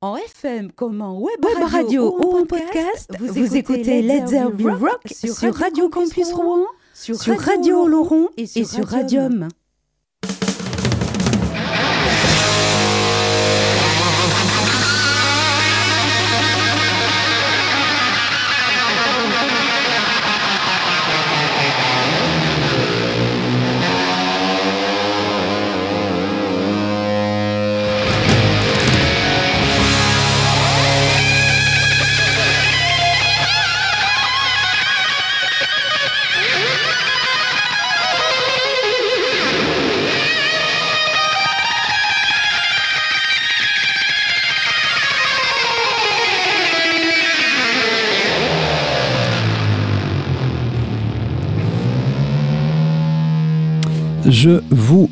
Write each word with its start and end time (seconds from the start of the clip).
En 0.00 0.14
FM 0.14 0.70
comme 0.70 1.02
en 1.02 1.18
web, 1.18 1.44
web 1.44 1.64
radio, 1.64 2.16
ou 2.22 2.38
en 2.38 2.46
podcast, 2.46 3.10
vous, 3.18 3.56
écoutez 3.56 4.00
Let's 4.00 4.30
Be 4.30 4.66
Rock 4.80 5.00
sur 5.10 5.52
Radio 5.52 5.88
Campus 5.88 6.32
Rouen, 6.32 6.66
sur 6.94 7.36
Radio 7.36 7.88
Laurent 7.88 8.28
et 8.36 8.46
sur 8.46 8.86
Radium. 8.86 9.48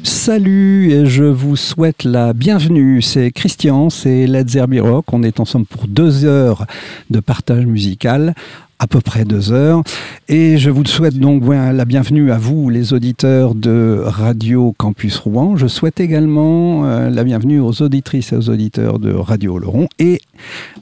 Salue 0.06 0.90
et 0.90 1.06
je 1.06 1.24
vous 1.24 1.56
souhaite 1.56 2.04
la 2.04 2.32
bienvenue. 2.32 3.02
C'est 3.02 3.32
Christian, 3.32 3.90
c'est 3.90 4.26
Led 4.26 4.48
Zeppelin 4.48 4.82
Rock. 4.82 5.12
On 5.12 5.22
est 5.24 5.40
ensemble 5.40 5.66
pour 5.66 5.88
deux 5.88 6.24
heures 6.24 6.64
de 7.10 7.18
partage 7.18 7.66
musical 7.66 8.34
à 8.78 8.86
peu 8.86 9.00
près 9.00 9.24
deux 9.24 9.52
heures. 9.52 9.82
Et 10.28 10.58
je 10.58 10.70
vous 10.70 10.84
souhaite 10.84 11.18
donc 11.18 11.42
la 11.48 11.84
bienvenue 11.84 12.30
à 12.30 12.38
vous, 12.38 12.70
les 12.70 12.92
auditeurs 12.92 13.54
de 13.56 14.00
Radio 14.04 14.74
Campus 14.78 15.16
Rouen. 15.18 15.56
Je 15.56 15.66
souhaite 15.66 15.98
également 15.98 16.84
euh, 16.84 17.10
la 17.10 17.24
bienvenue 17.24 17.58
aux 17.58 17.82
auditrices 17.82 18.32
et 18.32 18.36
aux 18.36 18.48
auditeurs 18.48 19.00
de 19.00 19.12
Radio 19.12 19.58
Laurent 19.58 19.88
et 19.98 20.20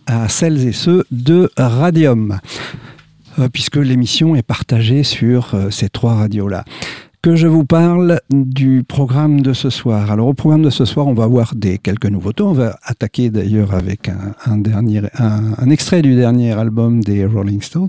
à 0.07 0.29
celles 0.29 0.67
et 0.67 0.73
ceux 0.73 1.05
de 1.11 1.51
Radium, 1.57 2.41
euh, 3.39 3.49
puisque 3.51 3.77
l'émission 3.77 4.37
est 4.37 4.43
partagée 4.43 5.03
sur 5.03 5.55
euh, 5.55 5.71
ces 5.71 5.89
trois 5.89 6.15
radios-là 6.15 6.65
que 7.25 7.37
je 7.37 7.47
vous 7.47 7.65
parle 7.65 8.21
du 8.29 8.85
programme 8.87 9.41
de 9.41 9.55
ce 9.55 9.71
soir. 9.71 10.11
Alors 10.11 10.27
au 10.27 10.35
programme 10.35 10.61
de 10.61 10.69
ce 10.69 10.85
soir, 10.85 11.07
on 11.07 11.15
va 11.15 11.27
voir 11.27 11.55
des 11.55 11.79
quelques 11.79 12.05
nouveautés. 12.05 12.43
On 12.43 12.53
va 12.53 12.79
attaquer 12.83 13.31
d'ailleurs 13.31 13.73
avec 13.73 14.11
un, 14.45 14.59
dernier, 14.59 15.01
un, 15.15 15.71
extrait 15.71 16.03
du 16.03 16.17
dernier 16.17 16.53
album 16.53 17.03
des 17.03 17.25
Rolling 17.25 17.63
Stones. 17.63 17.89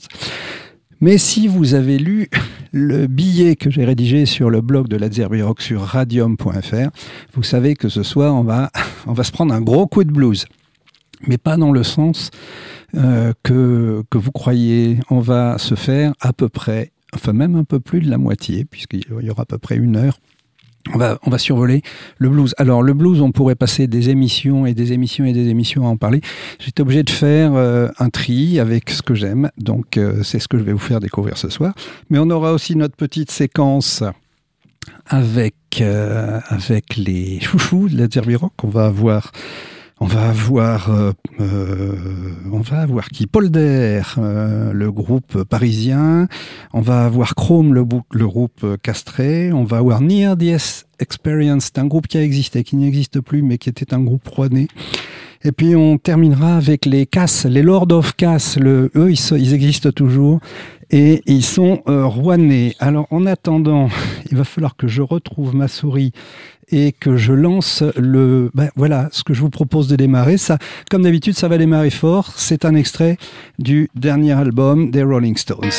Mais 1.02 1.18
si 1.18 1.50
vous 1.50 1.74
avez 1.74 1.98
lu 1.98 2.30
le 2.72 3.08
billet 3.08 3.58
que 3.58 3.70
j'ai 3.70 3.84
rédigé 3.84 4.26
sur 4.26 4.50
le 4.50 4.62
blog 4.62 4.88
de 4.88 4.96
la 4.96 5.10
Rock 5.46 5.62
sur 5.62 5.82
radium.fr, 5.82 6.90
vous 7.34 7.44
savez 7.44 7.76
que 7.76 7.90
ce 7.90 8.04
soir, 8.04 8.34
on 8.36 8.44
va, 8.44 8.72
on 9.06 9.12
va 9.12 9.26
se 9.26 9.34
prendre 9.34 9.54
un 9.54 9.60
gros 9.60 9.86
coup 9.86 10.06
de 10.06 10.12
blues. 10.12 10.46
Mais 11.28 11.38
pas 11.38 11.58
dans 11.58 11.74
le 11.74 11.84
sens 11.84 12.32
euh, 12.96 13.34
que, 13.44 14.02
que 14.10 14.18
vous 14.18 14.32
croyez. 14.32 15.00
On 15.10 15.20
va 15.20 15.58
se 15.58 15.76
faire 15.76 16.14
à 16.22 16.32
peu 16.32 16.48
près 16.48 16.94
enfin 17.16 17.34
même 17.34 17.56
un 17.56 17.64
peu 17.64 17.80
plus 17.80 18.02
de 18.02 18.10
la 18.10 18.18
moitié, 18.18 18.66
puisqu'il 18.66 19.06
y 19.22 19.30
aura 19.30 19.44
à 19.44 19.46
peu 19.46 19.58
près 19.58 19.76
une 19.76 19.96
heure. 19.96 20.20
On 20.94 21.00
va, 21.00 21.18
on 21.24 21.32
va 21.32 21.40
survoler 21.40 21.82
le 22.20 22.30
blues. 22.30 22.54
Alors 22.60 22.84
le 22.84 22.94
blues, 22.94 23.20
on 23.20 23.32
pourrait 23.32 23.56
passer 23.56 23.88
des 23.88 24.10
émissions 24.10 24.68
et 24.68 24.76
des 24.76 24.94
émissions 24.94 25.26
et 25.26 25.34
des 25.34 25.48
émissions 25.48 25.84
à 25.86 25.90
en 25.90 25.98
parler. 25.98 26.22
J'étais 26.60 26.82
obligé 26.82 27.02
de 27.02 27.10
faire 27.10 27.56
euh, 27.56 27.88
un 27.98 28.10
tri 28.10 28.60
avec 28.60 28.92
ce 28.92 29.02
que 29.02 29.16
j'aime, 29.16 29.50
donc 29.58 29.98
euh, 29.98 30.22
c'est 30.22 30.38
ce 30.38 30.48
que 30.48 30.60
je 30.60 30.64
vais 30.64 30.74
vous 30.74 30.78
faire 30.78 31.00
découvrir 31.00 31.40
ce 31.40 31.50
soir. 31.50 31.74
Mais 32.12 32.20
on 32.20 32.30
aura 32.30 32.54
aussi 32.54 32.76
notre 32.76 32.96
petite 32.96 33.32
séquence 33.32 34.04
avec, 35.08 35.56
euh, 35.82 36.40
avec 36.50 36.98
les 36.98 37.40
chouchous 37.40 37.90
de 37.90 37.98
la 37.98 38.08
Derby 38.08 38.36
Rock. 38.36 38.54
On 38.64 38.70
va 38.70 38.86
avoir 38.86 39.32
on 40.02 40.08
va 40.08 40.28
avoir, 40.28 40.92
euh, 40.92 41.14
euh, 41.40 41.96
on 42.52 42.60
va 42.60 42.82
avoir 42.82 43.08
qui? 43.08 43.28
Polder, 43.28 44.02
euh, 44.18 44.74
le 44.74 44.92
groupe 44.92 45.44
parisien. 45.44 46.28
On 46.74 46.82
va 46.82 47.06
avoir 47.06 47.34
Chrome, 47.36 47.74
le, 47.74 47.86
groupe 48.28 48.66
castré. 48.84 49.54
On 49.54 49.64
va 49.64 49.78
avoir 49.78 50.02
Near 50.02 50.36
the 50.38 50.58
Experience, 51.00 51.72
un 51.78 51.86
groupe 51.86 52.08
qui 52.08 52.18
a 52.18 52.24
existé, 52.24 52.64
qui 52.64 52.76
n'existe 52.76 53.22
plus, 53.22 53.42
mais 53.42 53.58
qui 53.58 53.70
était 53.70 53.94
un 53.94 54.02
groupe 54.02 54.28
rouennais. 54.28 54.68
Et 55.46 55.52
puis 55.52 55.76
on 55.76 56.00
terminera 56.00 56.58
avec 56.58 56.88
les 56.88 57.06
Cass, 57.06 57.46
les 57.46 57.62
Lord 57.62 57.92
of 57.92 58.16
Cass. 58.16 58.58
Le, 58.58 58.90
eux, 58.96 59.12
ils, 59.12 59.54
existent 59.54 59.92
toujours 59.92 60.40
et 60.90 61.22
ils 61.28 61.44
sont 61.44 61.84
euh, 61.88 62.04
rouennais. 62.04 62.74
Alors 62.80 63.06
en 63.12 63.28
attendant, 63.28 63.90
il 64.32 64.38
va 64.38 64.44
falloir 64.44 64.76
que 64.76 64.88
je 64.88 65.04
retrouve 65.04 65.56
ma 65.56 65.68
souris 65.68 66.14
et 66.72 66.94
que 66.94 67.16
je 67.16 67.32
lance 67.32 67.84
le... 67.96 68.50
Ben, 68.56 68.72
voilà, 68.76 69.08
ce 69.12 69.24
que 69.24 69.36
je 69.36 69.42
vous 69.42 69.52
propose 69.52 69.88
de 69.88 69.96
démarrer. 69.96 70.38
Ça, 70.38 70.58
comme 70.90 71.04
d'habitude, 71.04 71.36
ça 71.36 71.48
va 71.48 71.60
démarrer 71.60 71.92
fort. 71.92 72.34
C'est 72.38 72.66
un 72.66 72.74
extrait 72.74 73.18
du 73.60 73.88
dernier 73.94 74.32
album 74.32 74.90
des 74.90 75.04
Rolling 75.04 75.38
Stones. 75.38 75.70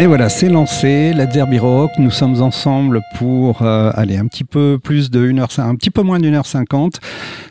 Et 0.00 0.06
voilà, 0.06 0.28
c'est 0.28 0.48
lancé, 0.48 1.12
la 1.12 1.26
Derby 1.26 1.58
Rock. 1.58 1.90
Nous 1.98 2.12
sommes 2.12 2.40
ensemble 2.40 3.00
pour 3.16 3.62
euh, 3.62 3.90
aller 3.94 4.16
un 4.16 4.28
petit 4.28 4.44
peu 4.44 4.78
plus 4.80 5.10
de 5.10 5.26
1h, 5.26 5.60
un 5.60 5.74
petit 5.74 5.90
peu 5.90 6.02
moins 6.02 6.20
d'une 6.20 6.34
heure 6.34 6.46
cinquante. 6.46 7.00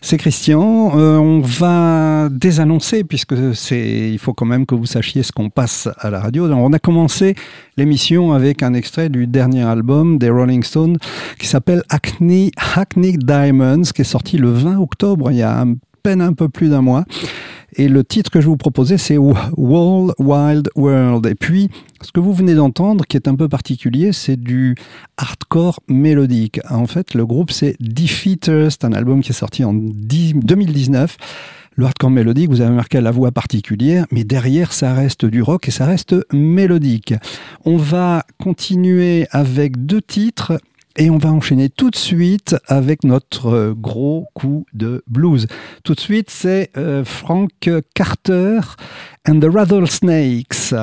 C'est 0.01 0.17
Christian. 0.17 0.97
Euh, 0.97 1.17
on 1.17 1.41
va 1.41 2.29
désannoncer 2.31 3.03
puisque 3.03 3.53
c'est, 3.53 4.09
il 4.09 4.17
faut 4.17 4.33
quand 4.33 4.45
même 4.45 4.65
que 4.65 4.75
vous 4.75 4.85
sachiez 4.85 5.23
ce 5.23 5.33
qu'on 5.33 5.49
passe 5.49 5.89
à 5.99 6.09
la 6.09 6.21
radio. 6.21 6.49
on 6.49 6.71
a 6.71 6.79
commencé 6.79 7.35
l'émission 7.75 8.31
avec 8.31 8.63
un 8.63 8.73
extrait 8.73 9.09
du 9.09 9.27
dernier 9.27 9.63
album 9.63 10.17
des 10.17 10.29
Rolling 10.29 10.63
Stones 10.63 10.99
qui 11.37 11.47
s'appelle 11.47 11.83
Hackney, 11.89 12.51
Hackney 12.77 13.17
Diamonds, 13.17 13.91
qui 13.93 14.03
est 14.03 14.05
sorti 14.05 14.37
le 14.37 14.51
20 14.51 14.79
octobre, 14.79 15.31
il 15.31 15.37
y 15.39 15.43
a 15.43 15.59
à 15.59 15.65
peine 16.07 16.21
un 16.21 16.31
peu 16.31 16.47
plus 16.47 16.69
d'un 16.69 16.81
mois. 16.81 17.03
Et 17.75 17.89
le 17.89 18.01
titre 18.01 18.31
que 18.31 18.39
je 18.39 18.47
vous 18.47 18.55
proposais, 18.55 18.97
c'est 18.97 19.17
Wall 19.17 20.13
Wild 20.17 20.69
World. 20.77 21.25
Et 21.25 21.35
puis, 21.35 21.69
ce 22.01 22.13
que 22.13 22.21
vous 22.21 22.31
venez 22.31 22.55
d'entendre, 22.55 23.05
qui 23.05 23.17
est 23.17 23.27
un 23.27 23.35
peu 23.35 23.49
particulier, 23.49 24.13
c'est 24.13 24.37
du 24.37 24.75
hardcore 25.17 25.81
mélodique. 25.89 26.61
En 26.69 26.87
fait, 26.87 27.13
le 27.13 27.25
groupe, 27.25 27.51
c'est 27.51 27.75
Defeaters. 27.81 28.71
C'est 28.71 28.85
un 28.85 28.93
album 28.93 29.19
qui 29.19 29.31
est 29.31 29.35
sorti 29.35 29.65
en 29.65 29.73
2019. 29.73 31.17
Le 31.75 31.85
hardcore 31.85 32.09
mélodique, 32.09 32.49
vous 32.49 32.61
avez 32.61 32.73
marqué 32.73 33.01
la 33.01 33.11
voix 33.11 33.33
particulière, 33.33 34.05
mais 34.09 34.23
derrière, 34.23 34.71
ça 34.71 34.93
reste 34.93 35.25
du 35.25 35.41
rock 35.41 35.67
et 35.67 35.71
ça 35.71 35.85
reste 35.85 36.15
mélodique. 36.31 37.15
On 37.65 37.75
va 37.75 38.23
continuer 38.41 39.27
avec 39.31 39.85
deux 39.85 40.01
titres 40.01 40.57
et 40.97 41.09
on 41.09 41.17
va 41.17 41.31
enchaîner 41.31 41.69
tout 41.69 41.89
de 41.91 41.95
suite 41.95 42.55
avec 42.67 43.03
notre 43.03 43.47
euh, 43.47 43.73
gros 43.73 44.27
coup 44.33 44.65
de 44.73 45.03
blues. 45.07 45.47
Tout 45.83 45.93
de 45.93 45.99
suite, 45.99 46.29
c'est 46.29 46.71
euh, 46.75 47.05
Frank 47.05 47.69
Carter 47.93 48.59
and 49.27 49.39
the 49.39 49.45
Rattlesnakes. 49.45 50.73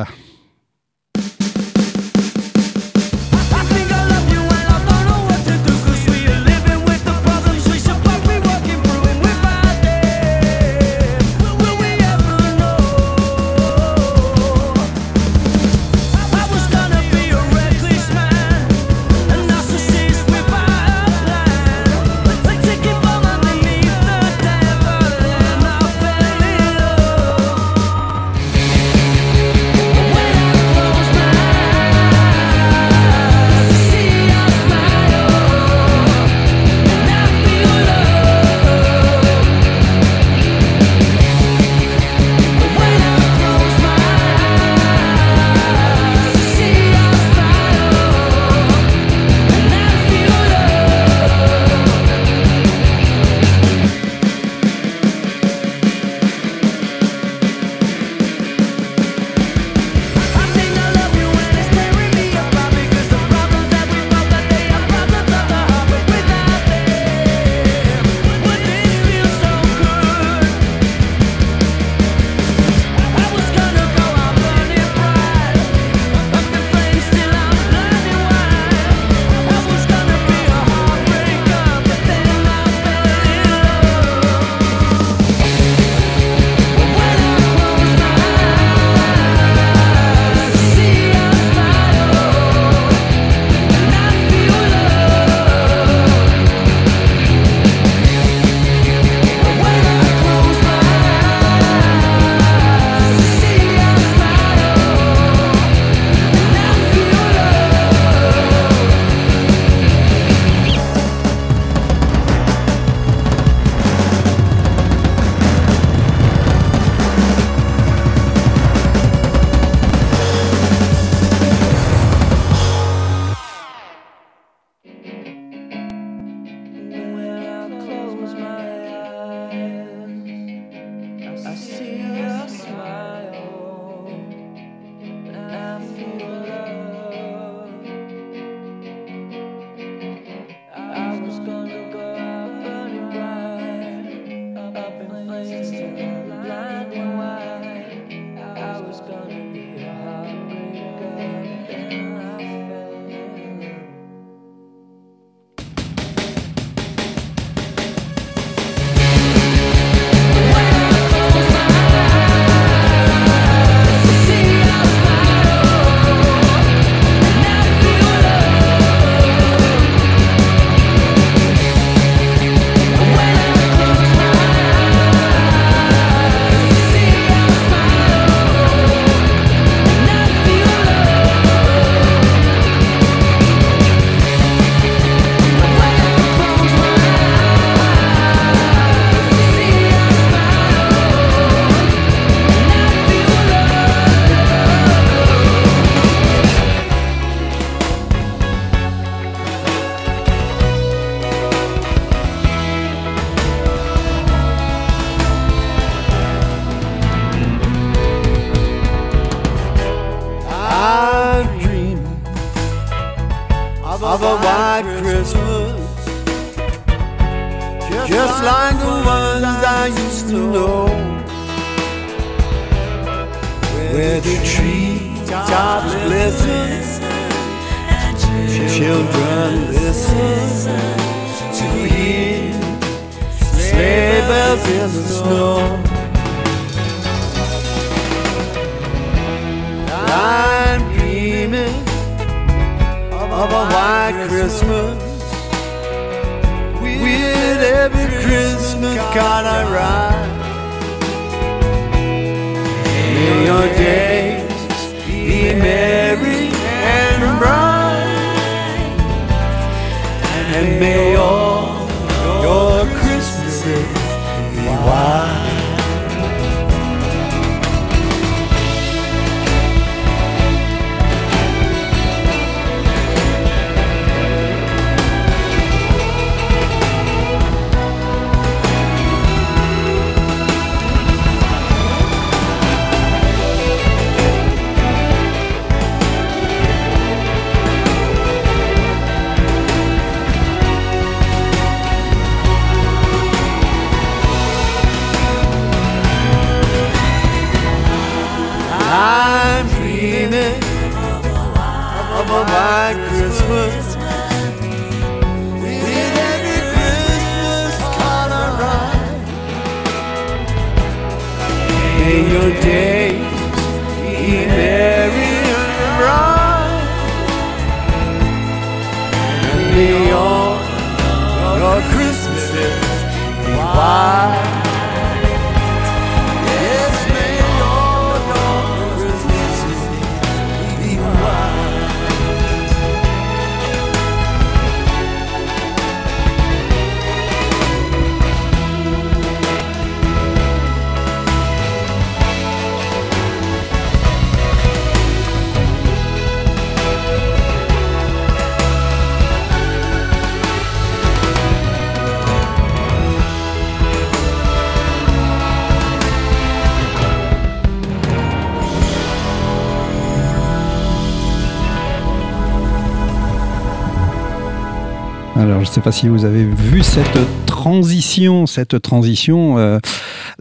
Sais 365.74 365.80
pas 365.80 365.90
si 365.90 366.06
vous 366.06 366.24
avez 366.24 366.44
vu 366.44 366.84
cette 366.84 367.18
transition, 367.46 368.46
cette 368.46 368.80
transition 368.80 369.58
euh, 369.58 369.80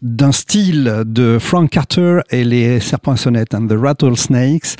d'un 0.04 0.32
style 0.32 1.02
de 1.08 1.40
Frank 1.40 1.72
Carter 1.72 2.20
et 2.30 2.44
les 2.44 2.80
Serpents 2.80 3.16
sonnettes, 3.16 3.56
and 3.56 3.66
the 3.66 3.74
Rattlesnakes. 3.74 4.76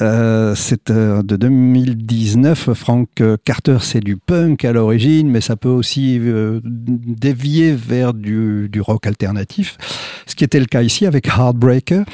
Euh, 0.00 0.56
c'est 0.56 0.90
euh, 0.90 1.22
de 1.22 1.36
2019. 1.36 2.72
Frank 2.72 3.08
Carter, 3.44 3.76
c'est 3.80 4.00
du 4.00 4.16
punk 4.16 4.64
à 4.64 4.72
l'origine, 4.72 5.30
mais 5.30 5.40
ça 5.40 5.54
peut 5.54 5.68
aussi 5.68 6.18
euh, 6.18 6.58
dévier 6.64 7.72
vers 7.72 8.12
du, 8.12 8.68
rock 8.80 9.06
alternatif, 9.06 9.78
ce 10.26 10.34
qui 10.34 10.42
était 10.42 10.58
le 10.58 10.66
cas 10.66 10.82
ici 10.82 11.06
avec 11.06 11.28
Heartbreaker. 11.28 12.04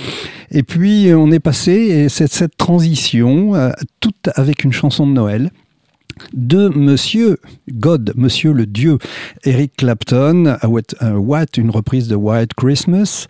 Et 0.51 0.63
puis, 0.63 1.11
on 1.15 1.31
est 1.31 1.41
passé, 1.41 1.73
et 1.73 2.09
cette 2.11 2.59
transition, 2.59 3.55
euh, 3.55 3.71
toute 4.01 4.29
avec 4.35 4.65
une 4.65 4.75
chanson 4.75 5.07
de 5.07 5.13
Noël 5.13 5.51
de 6.33 6.69
Monsieur 6.69 7.39
God, 7.71 8.13
Monsieur 8.17 8.53
le 8.53 8.67
Dieu, 8.67 8.99
Eric 9.45 9.77
Clapton, 9.77 10.57
What, 10.63 10.95
What, 11.03 11.47
une 11.57 11.71
reprise 11.71 12.09
de 12.09 12.17
White 12.17 12.55
Christmas. 12.55 13.27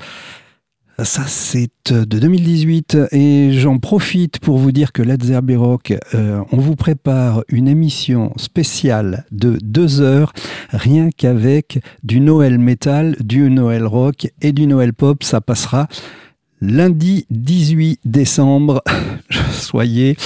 Ça, 1.05 1.23
c'est 1.29 1.93
euh, 1.93 2.05
de 2.05 2.19
2018 2.19 2.99
et 3.13 3.53
j'en 3.53 3.79
profite 3.79 4.41
pour 4.41 4.59
vous 4.59 4.73
dire 4.73 4.91
que 4.91 5.01
Let's 5.01 5.31
Rock, 5.57 5.95
euh, 6.15 6.43
on 6.51 6.57
vous 6.57 6.75
prépare 6.75 7.45
une 7.49 7.69
émission 7.69 8.33
spéciale 8.37 9.25
de 9.31 9.59
deux 9.63 10.01
heures, 10.01 10.33
rien 10.71 11.11
qu'avec 11.17 11.79
du 12.03 12.19
Noël 12.19 12.59
métal, 12.59 13.15
du 13.21 13.49
Noël 13.49 13.87
rock 13.87 14.27
et 14.43 14.51
du 14.51 14.67
Noël 14.67 14.93
pop. 14.93 15.23
Ça 15.23 15.41
passera 15.41 15.87
lundi 16.61 17.27
18 17.31 18.01
décembre. 18.05 18.83
soyez 19.51 20.17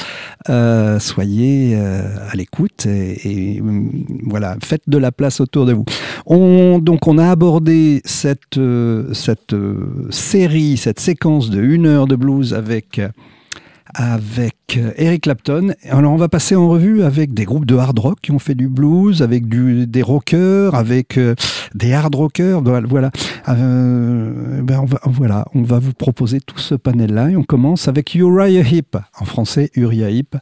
euh, 0.48 0.98
soyez 0.98 1.76
euh, 1.76 2.02
à 2.28 2.34
l'écoute 2.34 2.86
et, 2.86 3.60
mm, 3.60 4.22
voilà, 4.26 4.56
faites 4.62 4.82
de 4.88 4.98
la 4.98 5.12
place 5.12 5.40
autour 5.40 5.66
de 5.66 5.72
vous. 5.72 5.84
On, 6.26 6.80
donc 6.80 7.06
on 7.06 7.18
a 7.18 7.30
abordé 7.30 8.02
cette, 8.04 8.58
euh, 8.58 9.12
cette 9.14 9.54
série, 10.10 10.76
cette 10.76 10.98
séquence 10.98 11.50
de 11.50 11.62
une 11.62 11.86
heure 11.86 12.06
de 12.06 12.16
blues 12.16 12.54
avec 12.54 13.00
avec 13.94 14.80
Eric 14.96 15.22
Clapton. 15.22 15.74
Alors 15.88 16.12
on 16.12 16.16
va 16.16 16.28
passer 16.28 16.56
en 16.56 16.68
revue 16.68 17.02
avec 17.02 17.34
des 17.34 17.44
groupes 17.44 17.66
de 17.66 17.76
hard 17.76 17.98
rock 17.98 18.18
qui 18.22 18.32
ont 18.32 18.38
fait 18.38 18.54
du 18.54 18.68
blues, 18.68 19.22
avec 19.22 19.46
du, 19.46 19.86
des 19.86 20.02
rockers, 20.02 20.74
avec 20.74 21.18
euh, 21.18 21.34
des 21.74 21.92
hard 21.92 22.14
rockers. 22.14 22.62
Voilà, 22.62 23.10
euh, 23.48 24.62
ben 24.62 24.80
on 24.80 24.86
va, 24.86 25.00
voilà, 25.04 25.44
on 25.54 25.62
va 25.62 25.78
vous 25.78 25.92
proposer 25.92 26.40
tout 26.40 26.58
ce 26.58 26.74
panel-là 26.74 27.30
et 27.30 27.36
on 27.36 27.44
commence 27.44 27.88
avec 27.88 28.14
Uriah 28.14 28.62
Heep, 28.62 28.96
en 29.18 29.24
français 29.24 29.70
Uriah 29.74 30.10
Heep. 30.10 30.36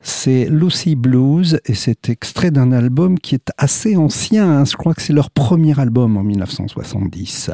C'est 0.00 0.46
Lucy 0.50 0.94
Blues 0.94 1.60
et 1.66 1.74
c'est 1.74 2.08
extrait 2.08 2.50
d'un 2.50 2.72
album 2.72 3.18
qui 3.18 3.34
est 3.34 3.50
assez 3.58 3.96
ancien. 3.96 4.48
Hein. 4.50 4.64
Je 4.64 4.76
crois 4.76 4.94
que 4.94 5.02
c'est 5.02 5.12
leur 5.12 5.30
premier 5.30 5.78
album 5.78 6.16
en 6.16 6.22
1970. 6.22 7.50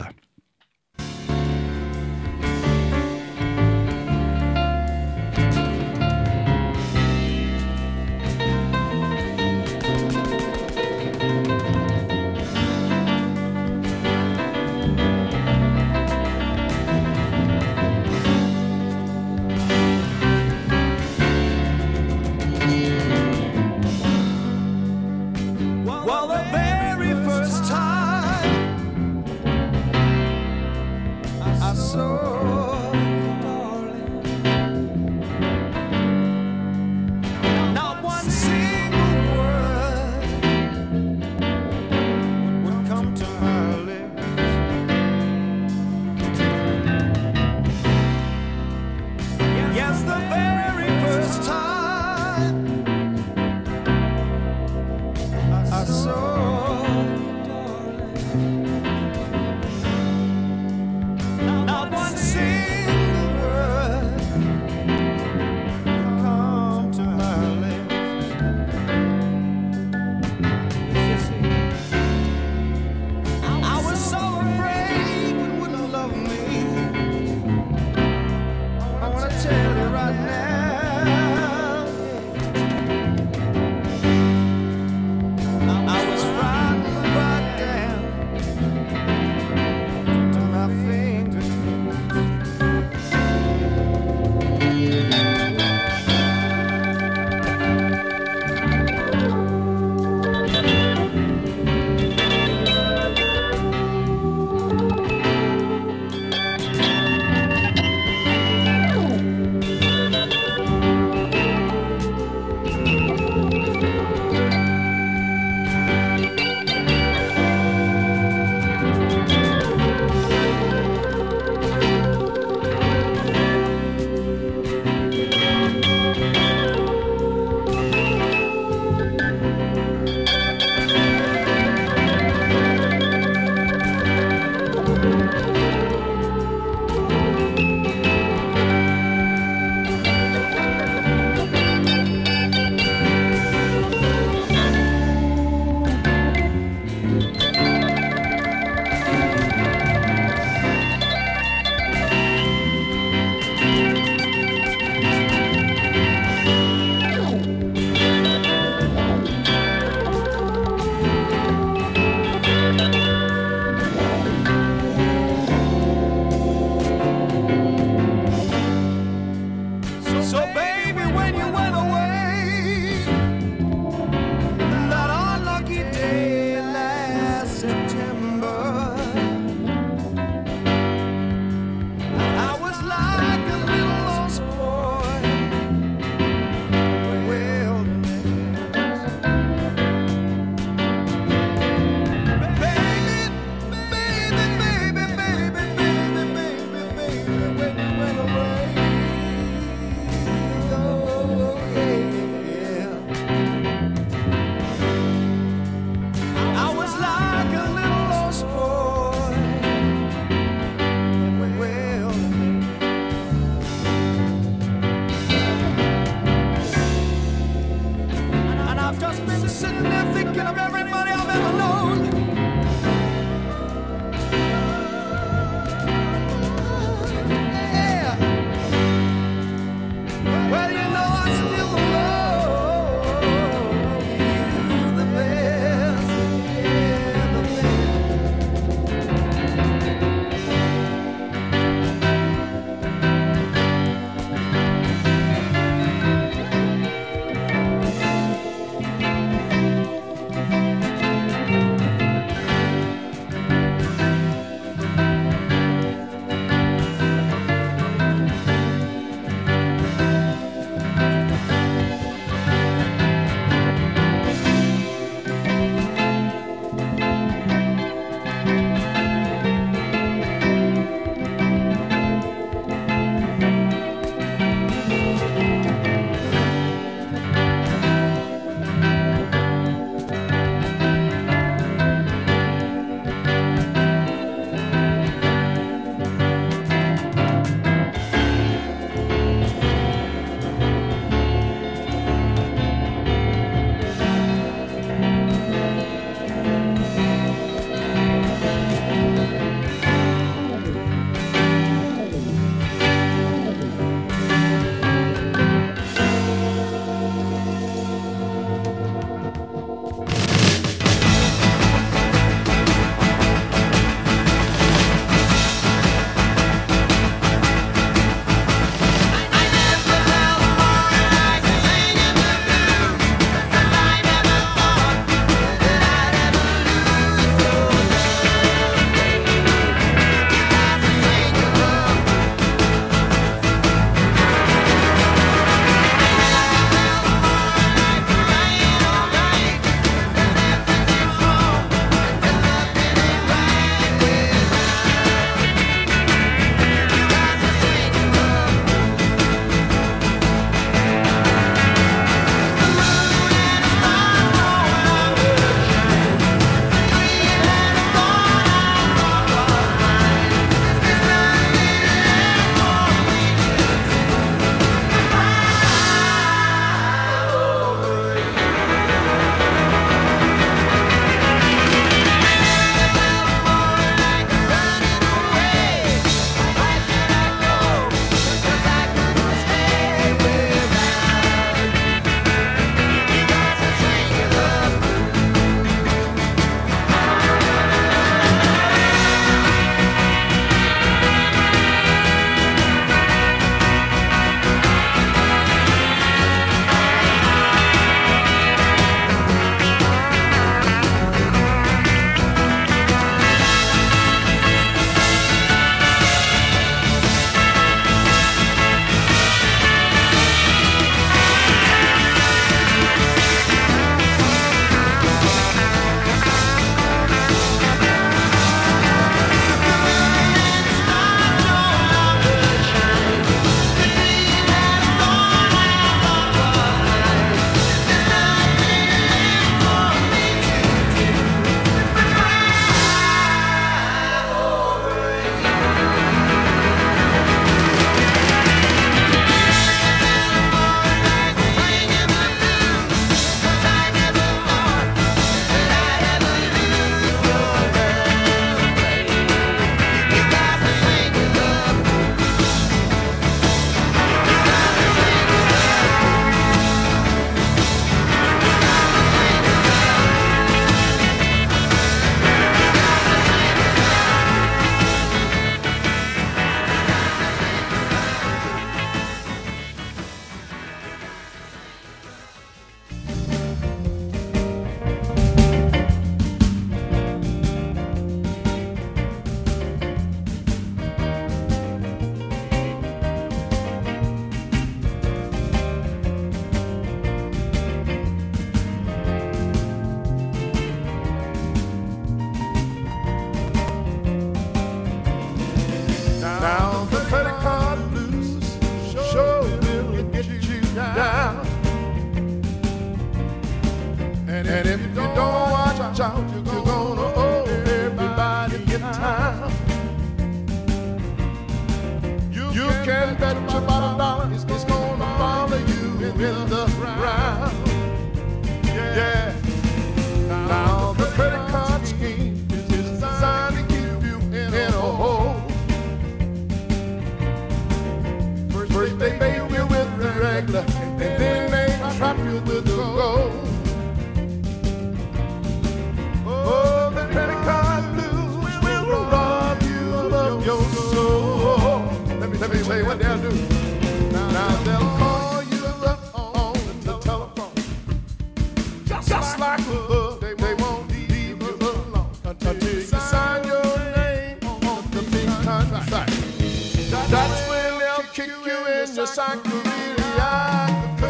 Sacroiliac. 559.23 560.71
The 561.01 561.09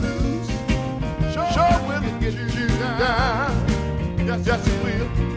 blues 0.00 0.48
sure 1.54 1.78
will 1.86 2.04
get 2.20 2.34
you 2.34 2.68
down. 2.98 3.54
Yes, 4.26 4.46
yes, 4.46 4.66
it 4.66 4.76
will. 4.84 5.31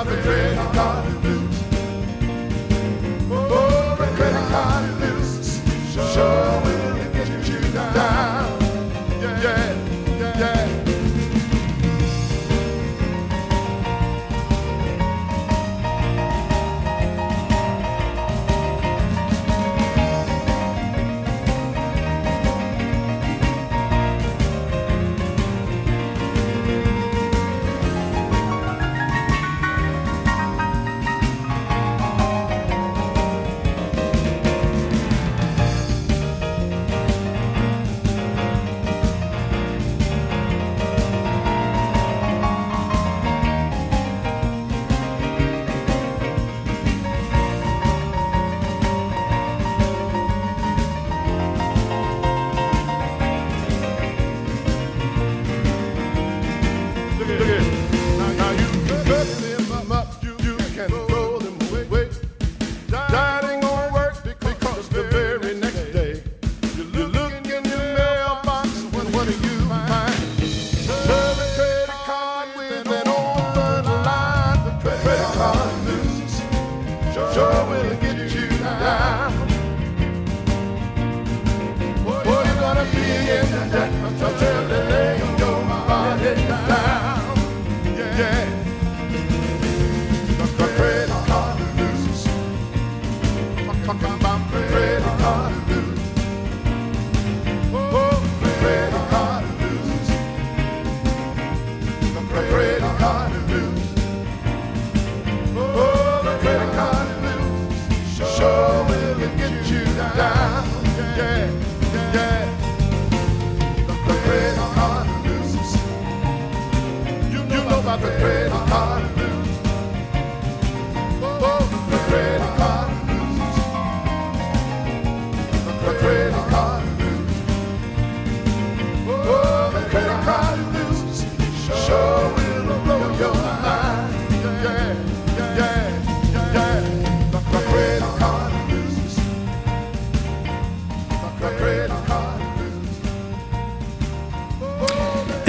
About 0.00 0.14
the 0.14 0.22
credit 0.22 0.56
card 0.74 1.22
blues. 1.22 1.62
Oh, 3.30 3.96
the 3.98 4.06
credit 4.16 4.48
card 4.48 4.98
blues. 4.98 5.60
Sure 6.14 6.62
will 6.62 6.77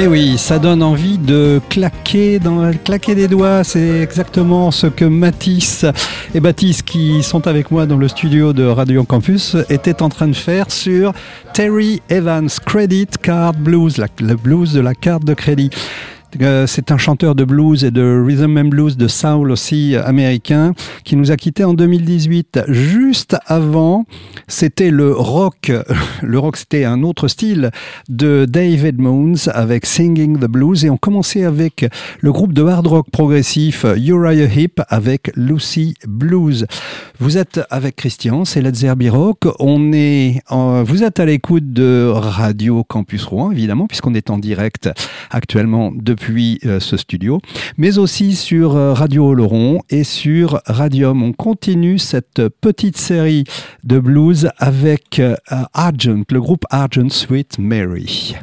Eh 0.02 0.08
oui, 0.08 0.38
ça 0.38 0.60
donne 0.60 0.82
envie 0.82 1.18
de 1.18 1.60
claquer, 1.70 2.40
dans, 2.40 2.72
claquer 2.86 3.16
des 3.16 3.28
doigts. 3.28 3.66
C'est 3.66 4.00
exactement 4.00 4.72
ce 4.72 4.88
que 4.88 5.04
Mathis 5.04 5.86
et 6.34 6.40
Baptiste, 6.40 6.84
qui 6.84 7.22
sont 7.22 7.46
avec 7.48 7.70
moi 7.70 7.86
dans 7.86 7.98
le 7.98 8.08
studio 8.08 8.54
de 8.54 8.64
Radio 8.64 9.04
Campus, 9.04 9.58
étaient 9.70 10.02
en 10.02 10.08
train 10.08 10.30
de 10.30 10.36
faire 10.38 10.72
sur 10.72 11.12
Terry 11.54 12.02
Evans 12.08 12.48
Credit 12.66 13.10
Card 13.22 13.56
Blues, 13.56 14.02
le 14.22 14.36
blues 14.38 14.72
de 14.72 14.80
la 14.80 14.96
carte 14.96 15.26
de 15.26 15.34
crédit. 15.34 15.70
Euh, 16.42 16.68
C'est 16.68 16.92
un 16.92 16.98
chanteur 16.98 17.36
de 17.36 17.44
blues 17.44 17.84
et 17.84 17.92
de 17.92 18.24
rhythm 18.26 18.58
and 18.58 18.66
blues 18.66 18.98
de 18.98 19.08
soul 19.08 19.52
aussi 19.52 19.96
euh, 19.96 20.04
américain 20.06 20.74
qui 21.04 21.16
nous 21.16 21.32
a 21.32 21.38
quittés 21.38 21.64
en 21.64 21.74
2018. 21.74 22.62
Juste 22.68 23.36
avant, 23.48 24.06
c'était 24.48 24.92
le 24.92 25.12
rock. 25.12 25.72
Le 26.22 26.38
rock, 26.38 26.58
c'était 26.58 26.86
un 26.86 27.04
autre 27.04 27.28
style 27.28 27.72
de 28.10 28.46
Dave 28.48 28.86
Edmunds 28.86 29.50
avec 29.54 29.86
Singing 29.86 30.38
the 30.38 30.46
Blues 30.46 30.86
et 30.86 30.90
on 30.90 30.98
commençait 30.98 31.44
avec 31.44 31.86
le 32.20 32.32
groupe 32.32 32.54
de 32.54 32.64
hard 32.64 32.88
rock 32.88 33.08
progressif 33.10 33.86
Uriah 33.86 34.46
Heep 34.46 34.82
avec 34.90 35.32
Lucy 35.36 35.96
Blues. 36.08 36.66
Vous 37.20 37.38
êtes 37.38 37.62
avec 37.70 37.96
Christian, 37.96 38.46
c'est 38.46 38.62
Let's 38.62 38.80
Zerbi 38.80 39.10
Rock. 39.10 39.40
On 39.60 39.92
est, 39.94 40.42
vous 40.50 41.04
êtes 41.04 41.20
à 41.20 41.26
l'écoute 41.26 41.72
de 41.74 42.12
Radio 42.14 42.84
Campus 42.84 43.26
Rouen, 43.26 43.52
évidemment, 43.52 43.88
puisqu'on 43.88 44.14
est 44.14 44.30
en 44.30 44.38
direct 44.38 44.90
actuellement 45.32 45.92
depuis 45.96 46.19
euh, 46.66 46.80
ce 46.80 46.98
studio, 46.98 47.40
mais 47.78 47.98
aussi 47.98 48.36
sur 48.36 48.76
euh, 48.76 48.94
Radio 48.94 49.28
Oloron 49.28 49.82
et 49.90 50.04
sur 50.04 50.62
Radium. 50.66 51.24
On 51.24 51.34
continue 51.34 51.98
cette 51.98 52.48
petite 52.62 52.98
série 52.98 53.46
de 53.84 54.00
blues 54.00 54.50
avec 54.58 55.20
euh, 55.20 55.36
Argent, 55.74 56.24
le 56.30 56.42
groupe 56.42 56.66
Argent 56.70 57.10
Sweet 57.10 57.58
Mary. 57.60 58.36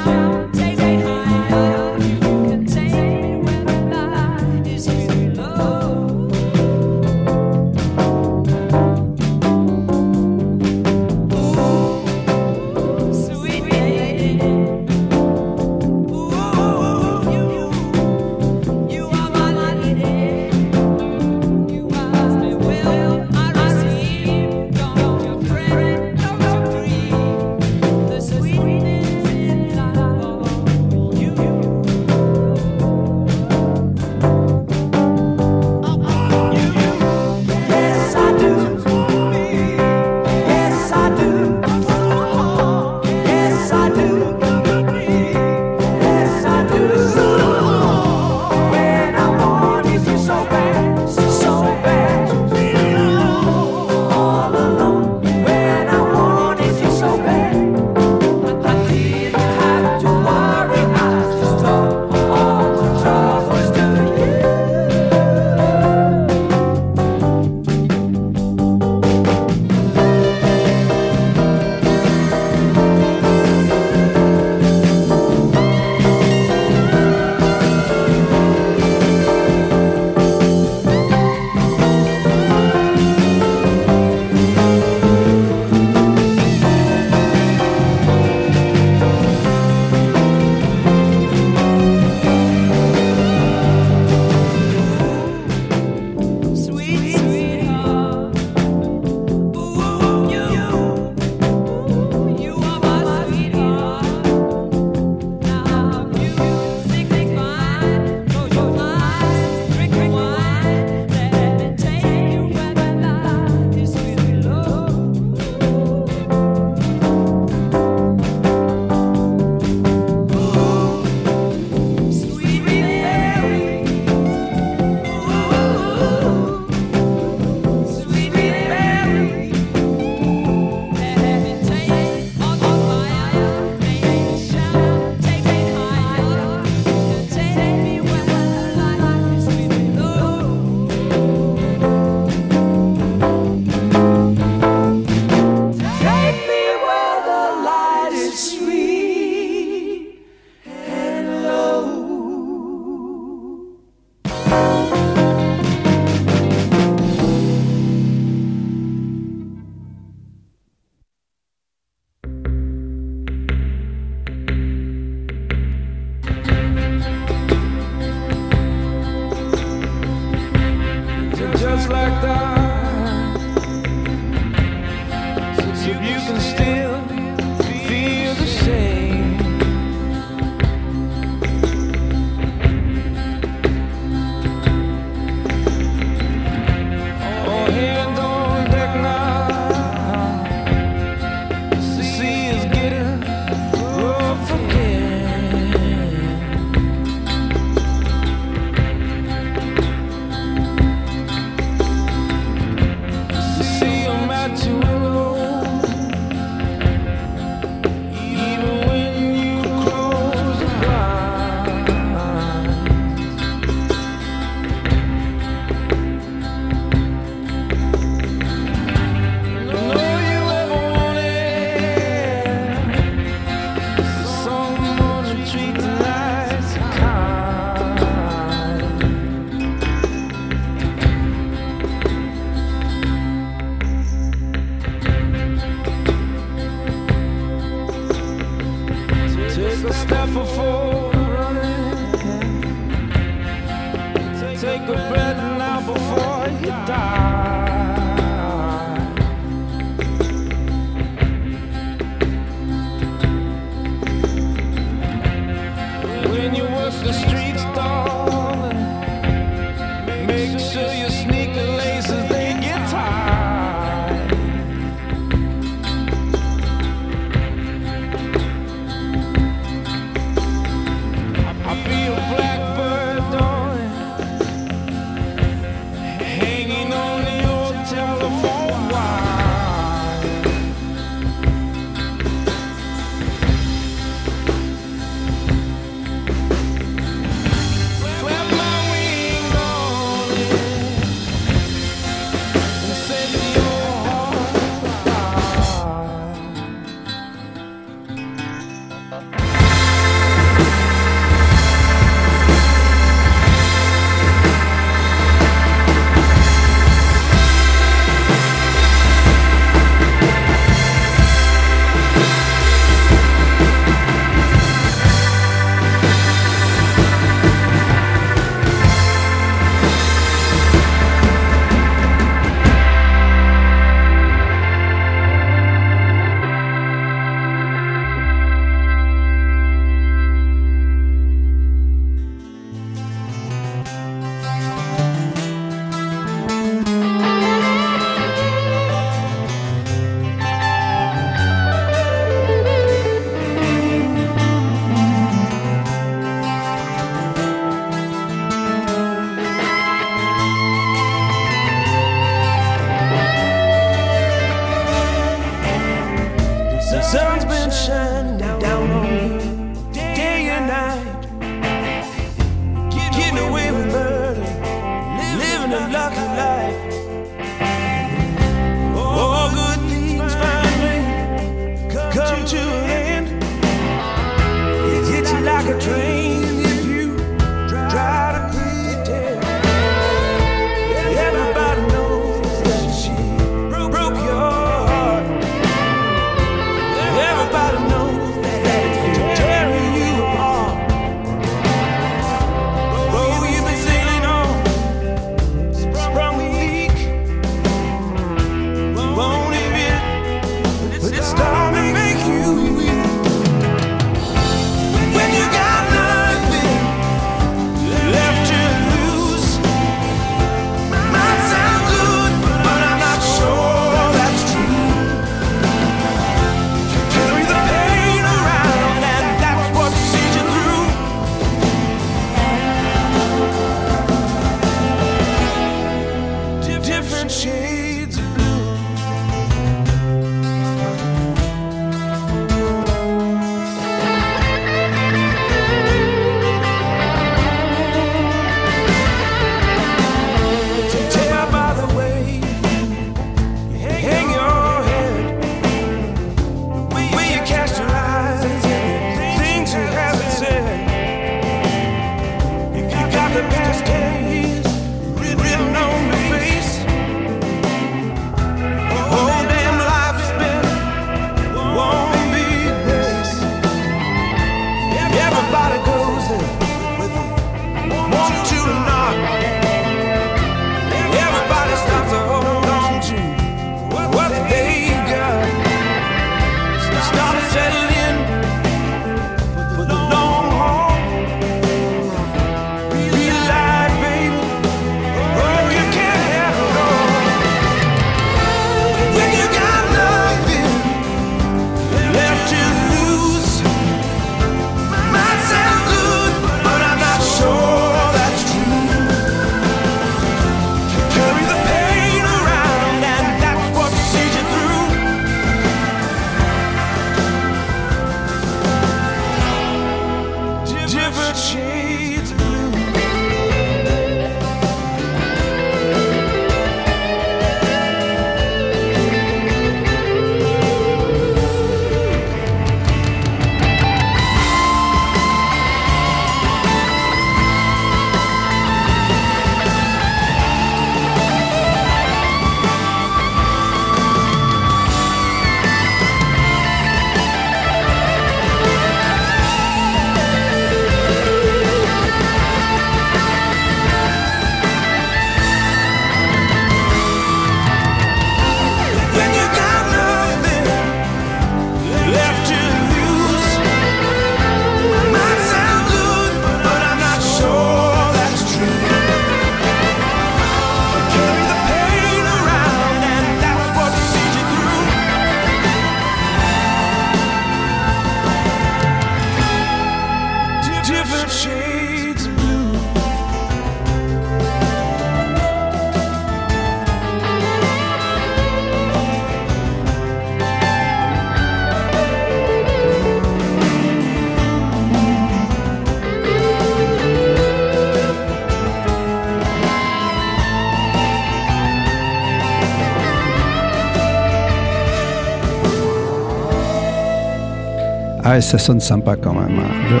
Ça 598.40 598.58
sonne 598.58 598.80
sympa 598.80 599.16
quand 599.16 599.32
même. 599.34 599.58
hein. 599.58 600.00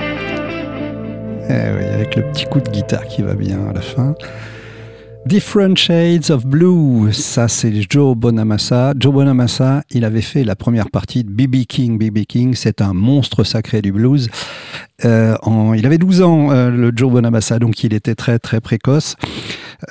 Eh 1.48 1.52
oui, 1.78 1.84
avec 1.94 2.16
le 2.16 2.22
petit 2.30 2.44
coup 2.44 2.60
de 2.60 2.68
guitare 2.70 3.04
qui 3.06 3.22
va 3.22 3.34
bien 3.34 3.58
à 3.70 3.72
la 3.72 3.80
fin. 3.80 4.14
Different 5.26 5.76
Shades 5.76 6.30
of 6.30 6.46
Blue, 6.46 7.12
ça 7.12 7.48
c'est 7.48 7.72
Joe 7.90 8.16
Bonamassa. 8.16 8.94
Joe 8.98 9.12
Bonamassa, 9.12 9.82
il 9.90 10.04
avait 10.04 10.20
fait 10.20 10.44
la 10.44 10.54
première 10.54 10.90
partie 10.90 11.24
de 11.24 11.30
B.B. 11.30 11.64
King. 11.68 11.98
B.B. 11.98 12.20
King, 12.28 12.54
c'est 12.54 12.80
un 12.80 12.92
monstre 12.92 13.42
sacré 13.42 13.82
du 13.82 13.90
blues. 13.90 14.28
Euh, 15.04 15.34
il 15.76 15.84
avait 15.84 15.98
12 15.98 16.22
ans, 16.22 16.52
euh, 16.52 16.70
le 16.70 16.92
Joe 16.94 17.10
Bonamassa, 17.10 17.58
donc 17.58 17.82
il 17.82 17.94
était 17.94 18.14
très 18.14 18.38
très 18.38 18.60
précoce. 18.60 19.16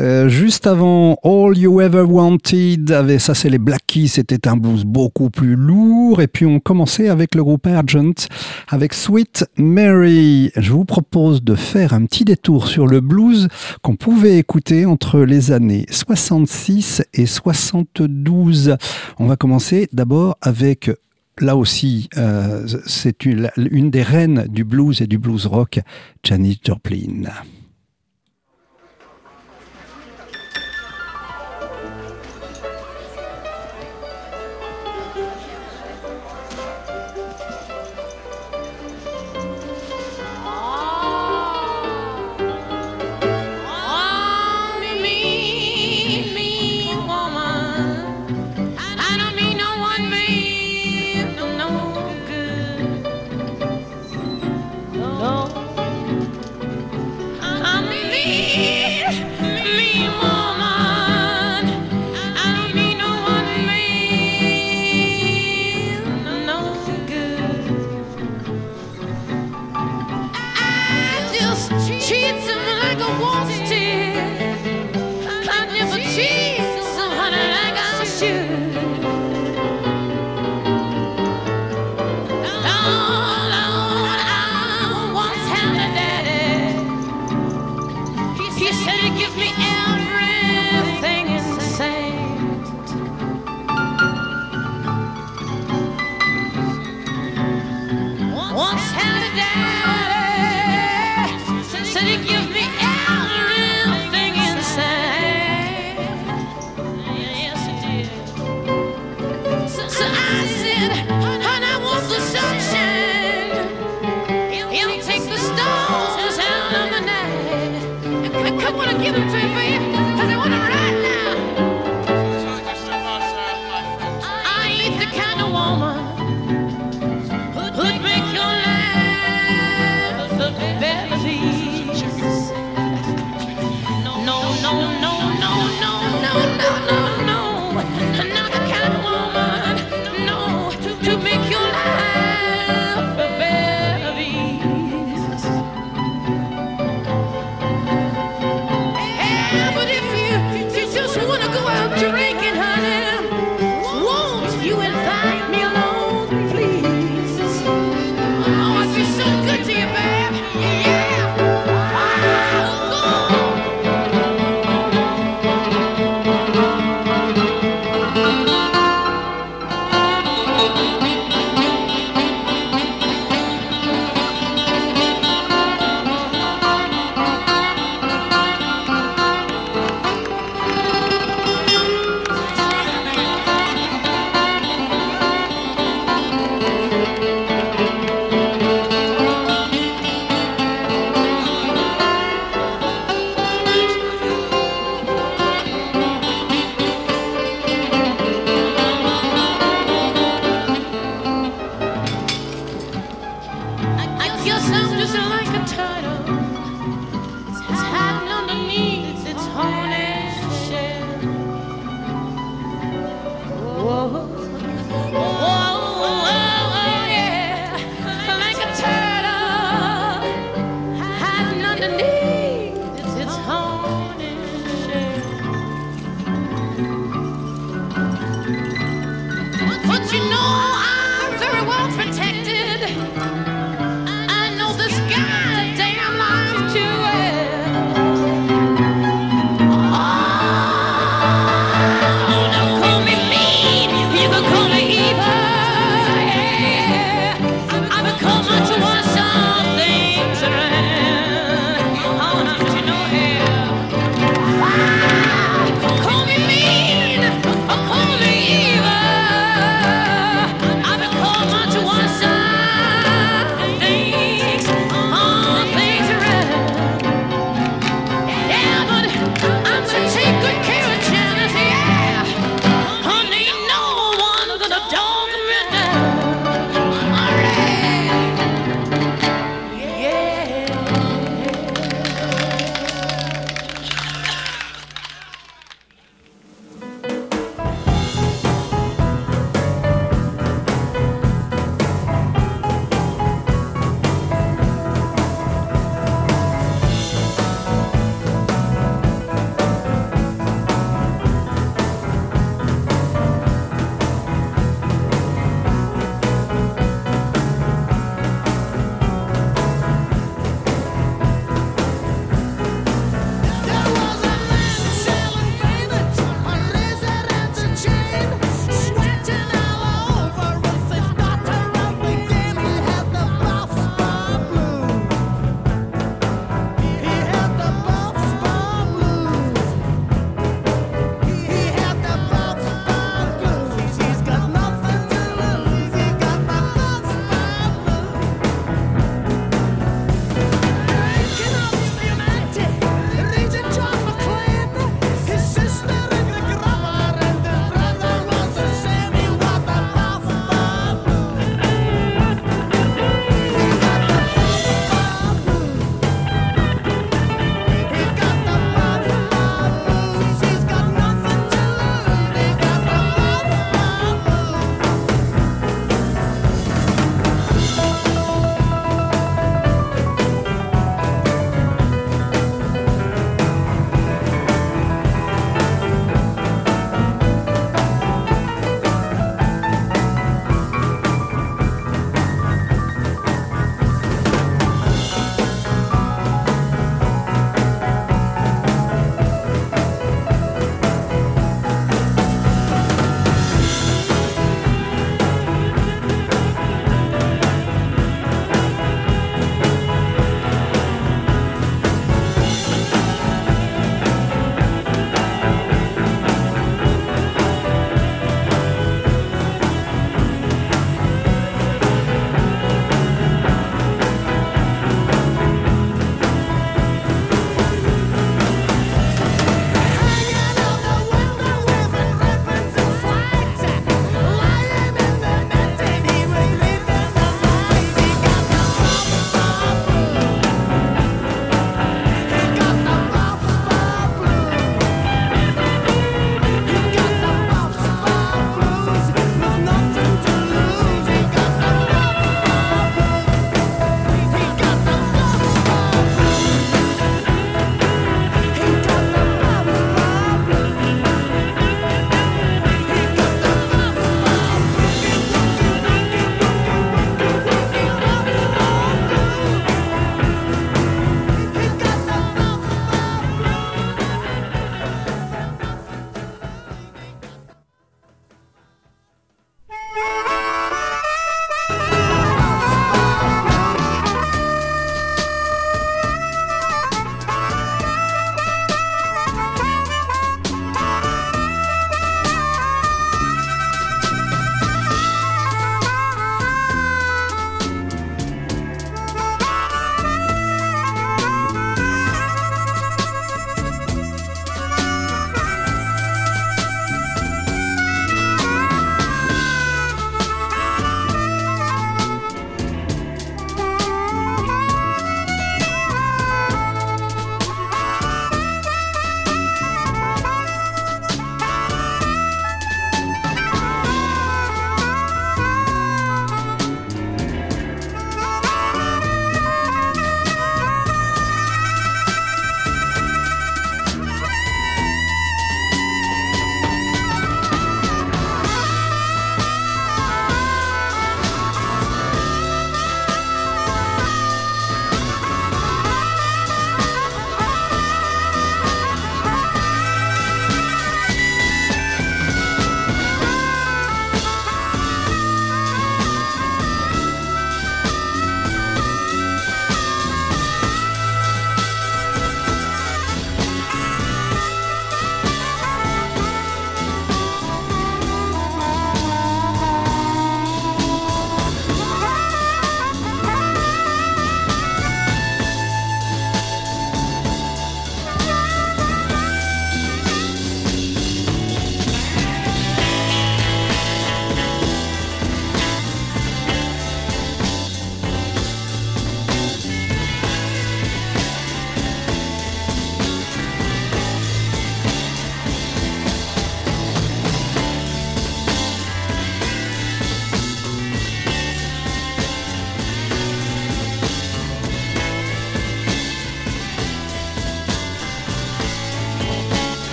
Euh, 0.00 0.28
juste 0.28 0.66
avant 0.66 1.18
All 1.24 1.56
You 1.56 1.80
Ever 1.80 2.02
Wanted, 2.02 2.90
avait, 2.90 3.18
ça 3.18 3.34
c'est 3.34 3.50
les 3.50 3.58
Black 3.58 3.82
Keys, 3.86 4.08
c'était 4.08 4.48
un 4.48 4.56
blues 4.56 4.84
beaucoup 4.84 5.30
plus 5.30 5.56
lourd. 5.56 6.20
Et 6.20 6.26
puis 6.26 6.46
on 6.46 6.60
commençait 6.60 7.08
avec 7.08 7.34
le 7.34 7.42
groupe 7.44 7.66
Argent, 7.66 8.28
avec 8.68 8.94
Sweet 8.94 9.46
Mary. 9.56 10.50
Je 10.56 10.72
vous 10.72 10.84
propose 10.84 11.42
de 11.42 11.54
faire 11.54 11.92
un 11.92 12.04
petit 12.06 12.24
détour 12.24 12.68
sur 12.68 12.86
le 12.86 13.00
blues 13.00 13.48
qu'on 13.82 13.96
pouvait 13.96 14.38
écouter 14.38 14.86
entre 14.86 15.20
les 15.20 15.52
années 15.52 15.86
66 15.90 17.02
et 17.14 17.26
72. 17.26 18.76
On 19.18 19.26
va 19.26 19.36
commencer 19.36 19.88
d'abord 19.92 20.36
avec 20.40 20.90
Là 21.40 21.56
aussi, 21.56 22.08
euh, 22.16 22.64
c'est 22.86 23.26
une, 23.26 23.50
une 23.56 23.90
des 23.90 24.04
reines 24.04 24.46
du 24.48 24.62
blues 24.62 25.00
et 25.00 25.08
du 25.08 25.18
blues 25.18 25.46
rock, 25.46 25.80
Janis 26.22 26.60
Joplin. 26.64 27.24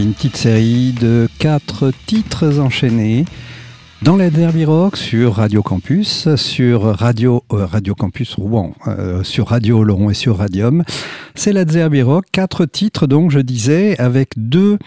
Une 0.00 0.14
petite 0.14 0.36
série 0.36 0.92
de 0.92 1.28
quatre 1.38 1.92
titres 2.06 2.58
enchaînés 2.58 3.26
dans 4.02 4.16
la 4.16 4.30
Derby 4.30 4.64
Rock 4.64 4.96
sur 4.96 5.34
Radio 5.34 5.62
Campus, 5.62 6.34
sur 6.36 6.82
Radio 6.82 7.44
euh, 7.52 7.66
Radio 7.66 7.94
Campus 7.94 8.34
Rouen, 8.34 8.72
euh, 8.86 9.22
sur 9.22 9.48
Radio 9.48 9.84
Laurent 9.84 10.08
et 10.08 10.14
sur 10.14 10.38
Radium. 10.38 10.84
C'est 11.34 11.52
la 11.52 11.66
Derby 11.66 12.00
Rock, 12.00 12.24
quatre 12.32 12.64
titres 12.64 13.06
donc 13.06 13.30
je 13.30 13.40
disais 13.40 13.98
avec 13.98 14.30
deux 14.36 14.78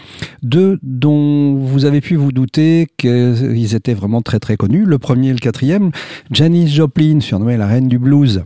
deux 0.41 0.80
dont 0.82 1.55
vous 1.57 1.86
avez 1.86 2.01
pu 2.01 2.16
vous 2.16 2.32
douter 2.32 2.88
qu'ils 2.97 3.76
étaient 3.76 3.93
vraiment 3.93 4.24
très 4.24 4.39
très 4.39 4.57
connus. 4.57 4.84
Le 4.84 4.97
premier 4.97 5.30
et 5.30 5.34
le 5.34 5.39
quatrième, 5.39 5.91
Janis 6.32 6.70
Joplin, 6.70 7.20
surnommée 7.20 7.57
la 7.57 7.68
reine 7.68 7.88
du 7.88 7.99
blues 7.99 8.41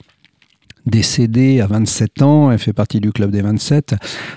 décédée 0.88 1.62
à 1.62 1.68
27 1.68 2.22
ans, 2.22 2.52
elle 2.52 2.60
fait 2.60 2.74
partie 2.74 3.00
du 3.00 3.12
club 3.12 3.32
des 3.32 3.42
27, 3.42 3.96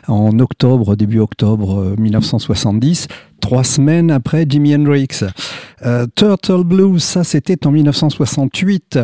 en 0.08 0.38
octobre, 0.38 0.96
début 0.96 1.20
octobre 1.20 1.80
euh, 1.80 1.94
1970, 1.98 3.08
trois 3.40 3.64
semaines 3.64 4.10
après 4.10 4.44
Jimi 4.48 4.74
Hendrix. 4.74 5.08
Euh, 5.86 6.06
Turtle 6.14 6.62
Blues, 6.64 7.02
ça 7.02 7.24
c'était 7.24 7.66
en 7.66 7.70
1968. 7.70 8.98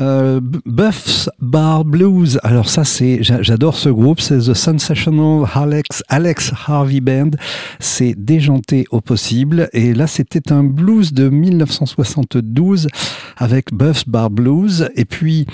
Euh, 0.00 0.40
Buffs 0.66 1.28
Bar 1.40 1.84
Blues, 1.84 2.40
alors 2.42 2.68
ça 2.68 2.82
c'est, 2.84 3.22
j'a- 3.22 3.42
j'adore 3.42 3.76
ce 3.76 3.88
groupe, 3.88 4.20
c'est 4.20 4.38
The 4.38 4.54
Sensational 4.54 5.44
Alex, 5.54 6.02
Alex 6.08 6.52
Harvey 6.66 7.00
Band, 7.00 7.30
c'est 7.78 8.14
déjanté 8.16 8.86
au 8.90 9.00
possible, 9.00 9.68
et 9.72 9.94
là 9.94 10.06
c'était 10.08 10.52
un 10.52 10.64
blues 10.64 11.12
de 11.12 11.28
1972 11.28 12.88
avec 13.36 13.72
Buffs 13.72 14.08
Bar 14.08 14.30
Blues, 14.30 14.88
et 14.96 15.04
puis 15.04 15.46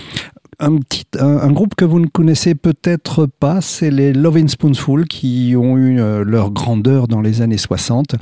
un, 0.58 0.76
petit, 0.76 1.04
un, 1.18 1.50
groupe 1.52 1.74
que 1.74 1.84
vous 1.84 2.00
ne 2.00 2.06
connaissez 2.06 2.54
peut-être 2.54 3.26
pas, 3.26 3.60
c'est 3.60 3.90
les 3.90 4.12
Lovin' 4.12 4.48
Spoonful 4.48 5.06
qui 5.06 5.54
ont 5.56 5.76
eu 5.76 6.00
euh, 6.00 6.24
leur 6.24 6.50
grandeur 6.50 7.08
dans 7.08 7.20
les 7.20 7.42
années 7.42 7.58
60. 7.58 8.16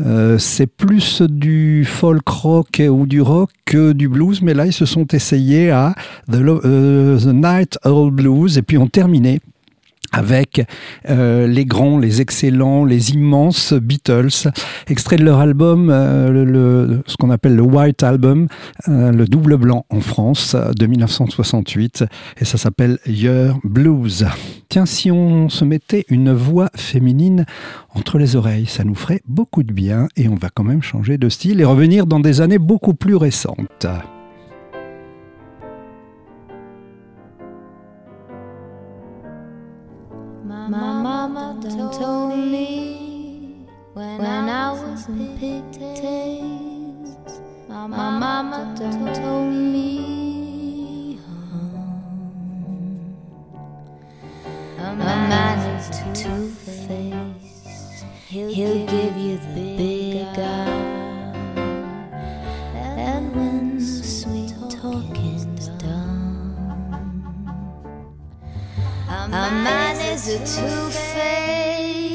Euh, 0.00 0.38
c'est 0.38 0.66
plus 0.66 1.22
du 1.22 1.84
folk 1.84 2.26
rock 2.28 2.82
ou 2.88 3.06
du 3.06 3.20
rock 3.20 3.50
que 3.64 3.92
du 3.92 4.08
blues, 4.08 4.42
mais 4.42 4.54
là 4.54 4.66
ils 4.66 4.72
se 4.72 4.86
sont 4.86 5.06
essayés 5.08 5.70
à 5.70 5.94
The, 6.30 6.36
euh, 6.36 7.32
Night 7.32 7.78
Owl 7.84 8.10
Blues 8.10 8.58
et 8.58 8.62
puis 8.62 8.78
ont 8.78 8.88
terminé 8.88 9.40
avec 10.14 10.62
euh, 11.10 11.46
les 11.46 11.64
grands, 11.64 11.98
les 11.98 12.20
excellents, 12.20 12.84
les 12.84 13.10
immenses 13.10 13.72
Beatles, 13.72 14.50
extrait 14.88 15.16
de 15.16 15.24
leur 15.24 15.40
album, 15.40 15.90
euh, 15.90 16.44
le, 16.44 17.02
ce 17.06 17.16
qu'on 17.16 17.30
appelle 17.30 17.56
le 17.56 17.62
White 17.62 18.02
Album, 18.02 18.46
euh, 18.88 19.10
le 19.10 19.26
double 19.26 19.56
blanc 19.56 19.86
en 19.90 20.00
France 20.00 20.54
euh, 20.54 20.72
de 20.72 20.86
1968, 20.86 22.04
et 22.38 22.44
ça 22.44 22.58
s'appelle 22.58 22.98
Your 23.06 23.58
Blues. 23.64 24.26
Tiens, 24.68 24.86
si 24.86 25.10
on 25.10 25.48
se 25.48 25.64
mettait 25.64 26.04
une 26.08 26.32
voix 26.32 26.70
féminine 26.76 27.44
entre 27.94 28.18
les 28.18 28.36
oreilles, 28.36 28.66
ça 28.66 28.84
nous 28.84 28.94
ferait 28.94 29.20
beaucoup 29.26 29.62
de 29.62 29.72
bien, 29.72 30.08
et 30.16 30.28
on 30.28 30.36
va 30.36 30.48
quand 30.52 30.64
même 30.64 30.82
changer 30.82 31.18
de 31.18 31.28
style 31.28 31.60
et 31.60 31.64
revenir 31.64 32.06
dans 32.06 32.20
des 32.20 32.40
années 32.40 32.58
beaucoup 32.58 32.94
plus 32.94 33.16
récentes. 33.16 33.86
Done 41.64 41.90
told 41.92 42.38
me 42.38 43.64
when 43.94 44.20
I 44.20 44.72
was 44.72 45.08
in 45.08 45.38
pigtails. 45.38 47.16
My 47.68 47.86
mama 47.86 48.74
done 48.78 49.14
told 49.14 49.50
me 49.50 51.18
a 54.78 54.94
man 54.94 55.58
is 55.78 55.88
two-faced. 56.12 58.04
He'll 58.28 58.86
give 58.86 59.16
you 59.16 59.38
the 59.38 59.76
big 59.78 60.03
A 69.32 69.50
man 69.50 69.96
is 70.12 70.28
a 70.28 70.38
two-face, 70.38 72.13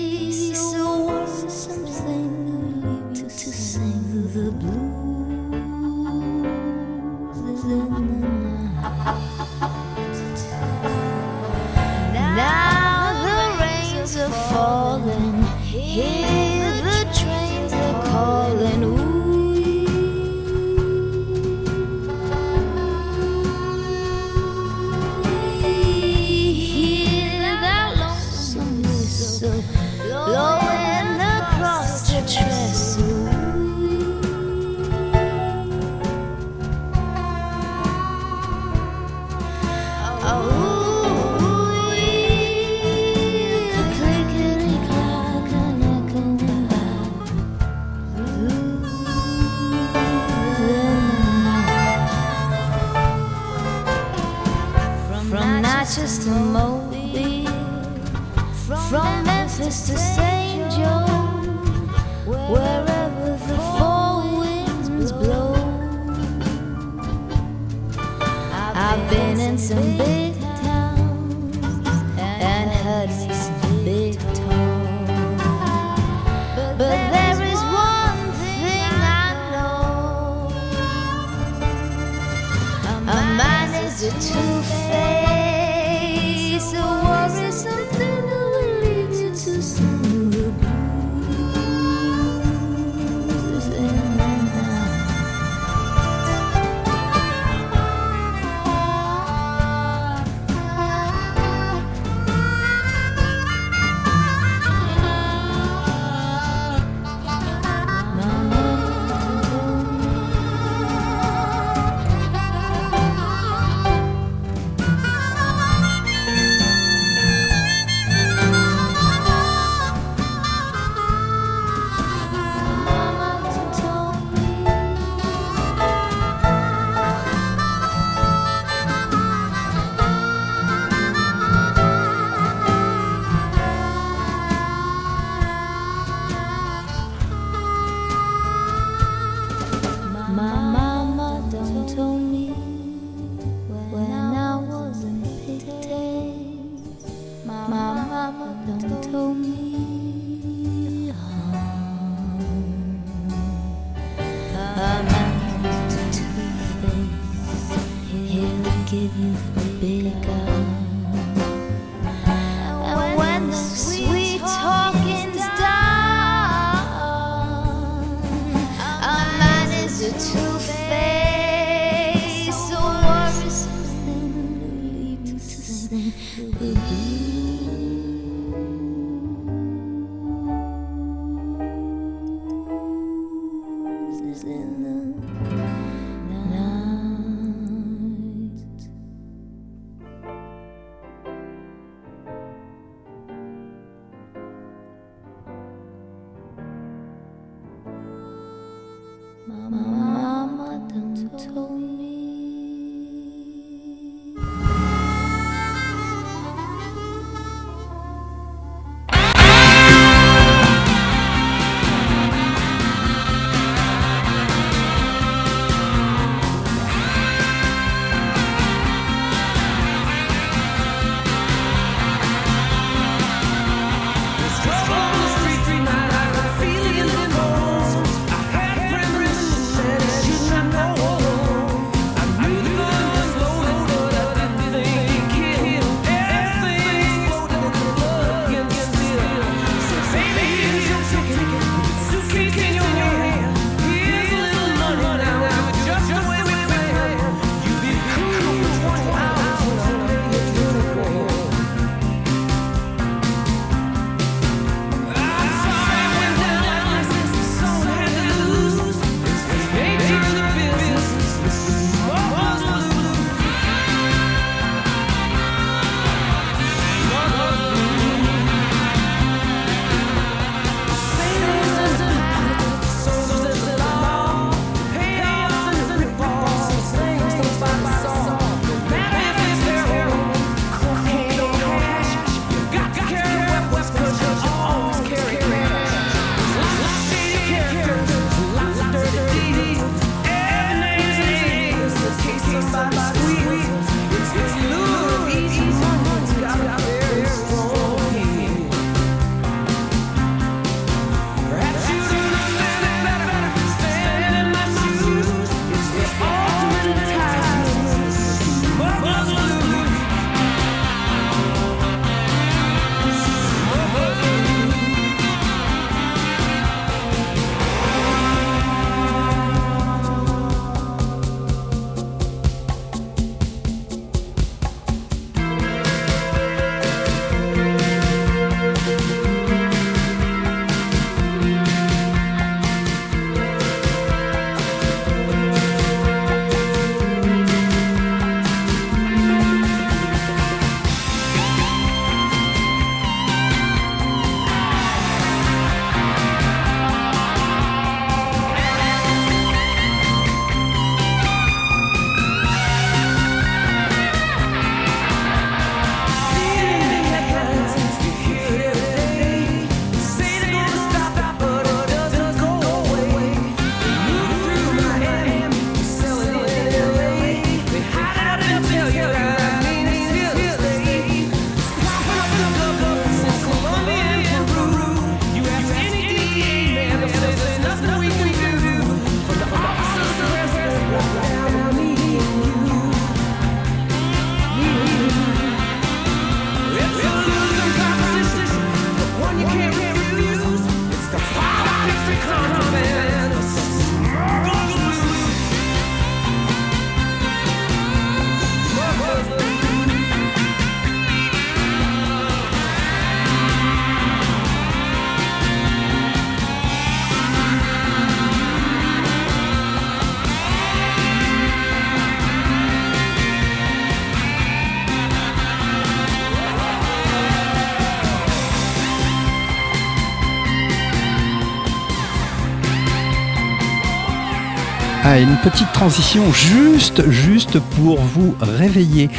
Une 425.20 425.36
petite 425.44 425.74
transition 425.74 426.32
juste, 426.32 427.10
juste 427.10 427.60
pour 427.60 428.00
vous 428.00 428.36
réveiller. 428.40 429.10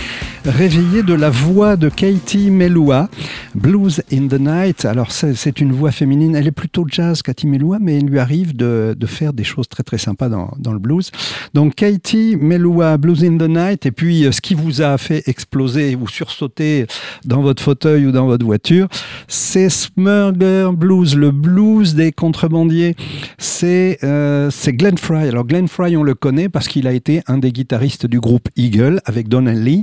Réveiller 0.47 1.03
de 1.03 1.13
la 1.13 1.29
voix 1.29 1.77
de 1.77 1.91
Katie 1.91 2.51
Melua, 2.51 3.11
Blues 3.55 4.03
in 4.13 4.29
the 4.29 4.41
Night. 4.41 4.85
Alors, 4.85 5.11
c'est 5.11 5.61
une 5.61 5.73
voix 5.73 5.91
féminine. 5.91 6.35
Elle 6.35 6.47
est 6.47 6.53
plutôt 6.53 6.87
jazz, 6.89 7.23
Katie 7.23 7.47
Melua, 7.47 7.79
mais 7.81 7.99
il 7.99 8.07
lui 8.07 8.19
arrive 8.19 8.57
de, 8.57 8.97
faire 9.07 9.33
des 9.33 9.45
choses 9.45 9.69
très, 9.69 9.83
très 9.83 9.99
sympas 9.99 10.29
dans, 10.29 10.73
le 10.73 10.79
blues. 10.79 11.11
Donc, 11.55 11.75
Katie 11.75 12.37
Melua, 12.41 12.97
Blues 12.97 13.25
in 13.25 13.37
the 13.39 13.49
Night. 13.49 13.87
Et 13.87 13.91
puis, 13.91 14.25
euh, 14.25 14.33
ce 14.33 14.41
qui 14.41 14.55
vous 14.55 14.83
a 14.83 14.99
fait 14.99 15.23
exploser 15.27 15.97
ou 15.97 16.07
sursauter 16.09 16.87
dans 17.25 17.43
votre 17.43 17.63
fauteuil 17.63 18.07
ou 18.07 18.13
dans 18.13 18.27
votre 18.27 18.45
voiture, 18.45 18.89
c'est 19.27 19.69
Smurger 19.69 20.71
Blues, 20.73 21.17
le 21.17 21.31
blues 21.31 21.95
des 21.95 22.13
contrebandiers. 22.13 22.95
C'est 23.39 23.99
euh, 24.05 24.51
c'est 24.51 24.73
Glenn 24.73 24.99
Fry. 24.99 25.29
Alors, 25.29 25.47
Glenn 25.47 25.69
Fry, 25.69 25.97
on 25.97 26.03
le 26.03 26.15
connaît 26.15 26.49
parce 26.49 26.69
qu'il 26.69 26.87
a 26.87 26.93
été 26.93 27.23
un 27.27 27.39
des 27.39 27.53
guitaristes 27.53 28.07
du 28.07 28.21
groupe 28.21 28.49
Eagle 28.57 29.01
avec 29.05 29.29
Donald 29.29 29.63
Lee. 29.63 29.83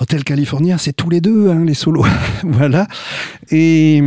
Hotel 0.00 0.24
California, 0.24 0.78
c'est 0.78 0.92
tous 0.92 1.10
les 1.10 1.20
deux, 1.20 1.50
hein, 1.50 1.64
les 1.64 1.74
solos. 1.74 2.06
voilà. 2.42 2.86
Et. 3.50 4.02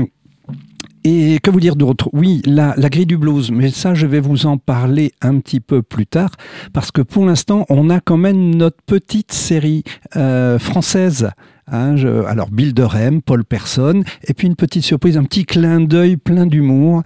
Que 1.05 1.51
vous 1.51 1.59
dire 1.59 1.75
d'autre? 1.75 2.09
Oui, 2.13 2.41
la, 2.45 2.73
la 2.77 2.89
grille 2.89 3.05
du 3.05 3.15
blues, 3.15 3.51
mais 3.51 3.69
ça, 3.69 3.93
je 3.93 4.07
vais 4.07 4.19
vous 4.19 4.47
en 4.47 4.57
parler 4.57 5.11
un 5.21 5.39
petit 5.39 5.59
peu 5.59 5.83
plus 5.83 6.07
tard, 6.07 6.31
parce 6.73 6.89
que 6.89 7.01
pour 7.01 7.27
l'instant, 7.27 7.63
on 7.69 7.91
a 7.91 7.99
quand 7.99 8.17
même 8.17 8.55
notre 8.55 8.81
petite 8.87 9.31
série 9.31 9.83
euh, 10.15 10.57
française. 10.57 11.29
Hein, 11.71 11.95
alors, 12.27 12.49
Bill 12.49 12.73
Durham, 12.73 13.21
Paul 13.21 13.45
Person, 13.45 14.03
et 14.27 14.33
puis 14.33 14.47
une 14.47 14.55
petite 14.55 14.83
surprise, 14.83 15.15
un 15.15 15.23
petit 15.25 15.45
clin 15.45 15.81
d'œil 15.81 16.17
plein 16.17 16.47
d'humour. 16.47 17.03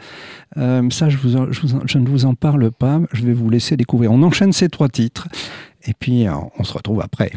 Euh, 0.56 0.90
ça, 0.92 1.10
je 1.10 1.98
ne 1.98 2.08
vous 2.08 2.26
en 2.26 2.36
parle 2.36 2.72
pas, 2.72 3.02
je 3.12 3.26
vais 3.26 3.34
vous 3.34 3.50
laisser 3.50 3.76
découvrir. 3.76 4.14
On 4.14 4.24
enchaîne 4.24 4.54
ces 4.54 4.70
trois 4.70 4.88
titres, 4.88 5.28
et 5.86 5.94
puis 5.94 6.26
euh, 6.26 6.32
on 6.58 6.64
se 6.64 6.72
retrouve 6.72 7.02
après. 7.02 7.34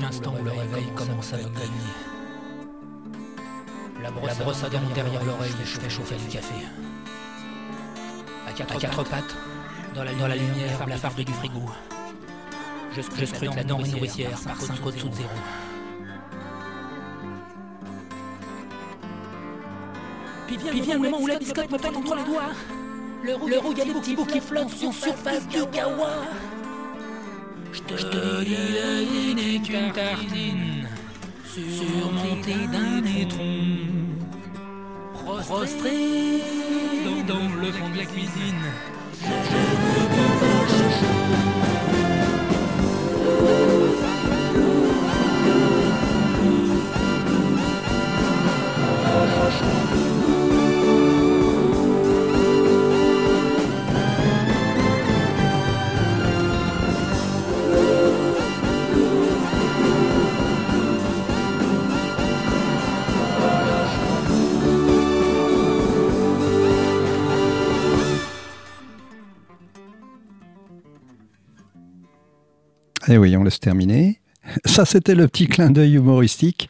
L'instant 0.00 0.34
où 0.38 0.44
le 0.44 0.50
réveil 0.50 0.86
commence 0.96 1.32
à 1.32 1.36
me 1.36 1.42
gagner. 1.44 1.94
La 4.02 4.10
brosse, 4.10 4.64
à 4.64 4.68
dents 4.68 4.80
derrière 4.92 5.24
l'oreille 5.24 5.52
fait 5.52 5.88
chauffer 5.88 6.16
du 6.16 6.26
café. 6.26 6.54
À 8.48 8.52
quatre, 8.52 8.76
à 8.76 8.78
quatre 8.80 9.04
pattes, 9.04 9.36
dans 9.94 10.02
la, 10.02 10.12
dans 10.14 10.26
la 10.26 10.34
lumière, 10.34 10.84
la 10.86 10.96
farde 10.96 11.20
du 11.20 11.32
frigo. 11.32 11.62
Je, 12.92 13.02
je 13.02 13.24
scrute 13.24 13.54
la 13.54 13.62
denrée 13.62 13.88
nourricière 13.88 14.38
par 14.40 14.60
5 14.60 14.84
au-dessous 14.84 15.08
de 15.08 15.14
zéro. 15.14 15.28
Puis 20.46 20.56
vient, 20.56 20.70
Puis 20.72 20.80
vient 20.80 20.94
le 20.94 21.00
moment 21.00 21.20
où 21.20 21.26
la 21.26 21.38
biscotte 21.38 21.70
me 21.70 21.78
pète 21.78 21.96
entre 21.96 22.16
les 22.16 22.24
doigts. 22.24 22.50
Le 23.22 23.34
rouge, 23.36 23.50
le 23.50 23.78
y 23.78 23.80
a 23.80 23.84
des 23.84 24.00
petits 24.00 24.16
bouts 24.16 24.26
qui 24.26 24.40
flottent 24.40 24.70
sur 24.70 24.92
surface 24.92 25.46
du 25.48 25.64
kawa. 25.66 26.10
Je 27.96 28.06
te, 28.06 28.44
dis 28.44 28.56
la 28.74 29.02
vie 29.02 29.34
n'est 29.34 29.60
qu'une 29.60 29.92
tartine 29.92 30.88
surmontée 31.54 32.66
d'un 32.72 33.04
étron. 33.04 33.54
Prostré 35.46 36.40
dans, 37.28 37.60
le 37.60 37.72
fond 37.72 37.88
de 37.90 37.98
la 37.98 38.04
cuisine. 38.04 38.64
Et 73.08 73.18
oui, 73.18 73.36
on 73.36 73.44
laisse 73.44 73.60
terminer. 73.60 74.20
Ça, 74.64 74.84
c'était 74.84 75.14
le 75.14 75.28
petit 75.28 75.46
clin 75.46 75.70
d'œil 75.70 75.94
humoristique 75.94 76.68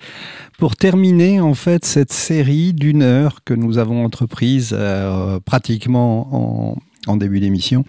pour 0.59 0.77
terminer 0.77 1.41
en 1.41 1.55
fait 1.55 1.85
cette 1.85 2.13
série 2.13 2.73
d'une 2.73 3.03
heure 3.03 3.43
que 3.45 3.55
nous 3.55 3.79
avons 3.79 4.05
entreprise 4.05 4.71
euh, 4.73 5.41
pratiquement 5.41 6.29
en, 6.33 6.77
en 7.07 7.17
début 7.17 7.41
d'émission 7.41 7.85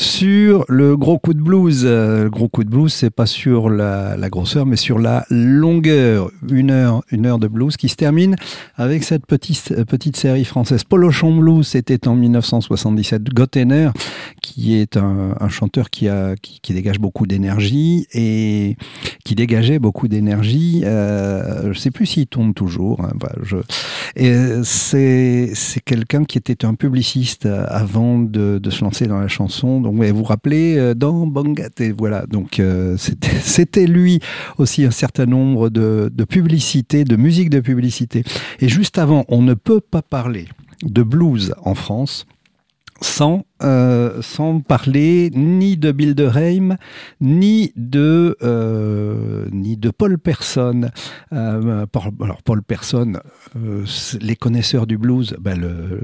sur 0.00 0.64
le 0.68 0.96
gros 0.96 1.18
coup 1.18 1.34
de 1.34 1.42
blues. 1.42 1.82
Euh, 1.84 2.24
Le 2.24 2.30
gros 2.30 2.48
coup 2.48 2.64
de 2.64 2.70
blues, 2.70 2.92
c'est 2.92 3.10
pas 3.10 3.26
sur 3.26 3.68
la, 3.68 4.16
grosseur, 4.30 4.64
mais 4.64 4.76
sur 4.76 4.98
la 4.98 5.26
longueur. 5.30 6.30
Une 6.50 6.70
heure, 6.70 7.02
une 7.10 7.26
heure 7.26 7.38
de 7.38 7.48
blues 7.48 7.76
qui 7.76 7.88
se 7.88 7.96
termine 7.96 8.36
avec 8.76 9.04
cette 9.04 9.26
petite, 9.26 9.72
euh, 9.76 9.84
petite 9.84 10.16
série 10.16 10.44
française. 10.44 10.84
Polochon 10.84 11.36
Blues, 11.36 11.66
c'était 11.66 12.08
en 12.08 12.16
1977. 12.16 13.24
Gottener, 13.34 13.90
qui 14.40 14.74
est 14.76 14.96
un, 14.96 15.34
chanteur 15.48 15.90
qui, 15.90 16.08
a, 16.08 16.34
qui, 16.36 16.72
dégage 16.72 16.98
beaucoup 16.98 17.26
d'énergie 17.26 18.06
et 18.14 18.76
qui 19.24 19.34
dégageait 19.34 19.78
beaucoup 19.78 20.08
d'énergie. 20.08 20.82
Euh, 20.84 21.72
je 21.72 21.78
sais 21.78 21.90
plus 21.90 22.06
s'il 22.06 22.26
tourne 22.26 22.54
toujours. 22.54 23.02
hein, 23.02 23.12
euh, 24.18 24.62
c'est 24.64 25.52
quelqu'un 25.84 26.24
qui 26.24 26.38
était 26.38 26.64
un 26.64 26.74
publiciste 26.74 27.46
avant 27.46 28.18
de, 28.18 28.39
de 28.40 28.70
se 28.70 28.82
lancer 28.82 29.06
dans 29.06 29.20
la 29.20 29.28
chanson. 29.28 29.80
Donc, 29.80 29.94
vous 29.94 30.16
vous 30.16 30.24
rappelez, 30.24 30.76
euh, 30.76 30.94
dans 30.94 31.26
Bangat, 31.26 31.70
et 31.80 31.92
voilà. 31.92 32.26
Donc, 32.26 32.58
euh, 32.58 32.96
c'était 32.96 33.28
c'était 33.40 33.86
lui 33.86 34.20
aussi 34.58 34.84
un 34.84 34.90
certain 34.90 35.26
nombre 35.26 35.68
de, 35.68 36.10
de 36.12 36.24
publicités, 36.24 37.04
de 37.04 37.16
musique 37.16 37.50
de 37.50 37.60
publicité. 37.60 38.24
Et 38.60 38.68
juste 38.68 38.98
avant, 38.98 39.24
on 39.28 39.42
ne 39.42 39.54
peut 39.54 39.80
pas 39.80 40.02
parler 40.02 40.46
de 40.82 41.02
blues 41.02 41.54
en 41.62 41.74
France 41.74 42.26
sans, 43.00 43.44
euh, 43.62 44.20
sans 44.22 44.60
parler 44.60 45.30
ni 45.34 45.76
de 45.76 45.92
Bilderheim, 45.92 46.76
ni 47.20 47.72
de, 47.76 48.36
euh, 48.42 49.46
ni 49.52 49.76
de 49.76 49.90
Paul 49.90 50.18
Person. 50.18 50.90
Euh, 51.32 51.86
alors 52.20 52.42
Paul 52.42 52.62
Person, 52.62 53.14
les 54.20 54.36
connaisseurs 54.36 54.86
du 54.86 54.98
blues 54.98 55.36
ben, 55.40 55.60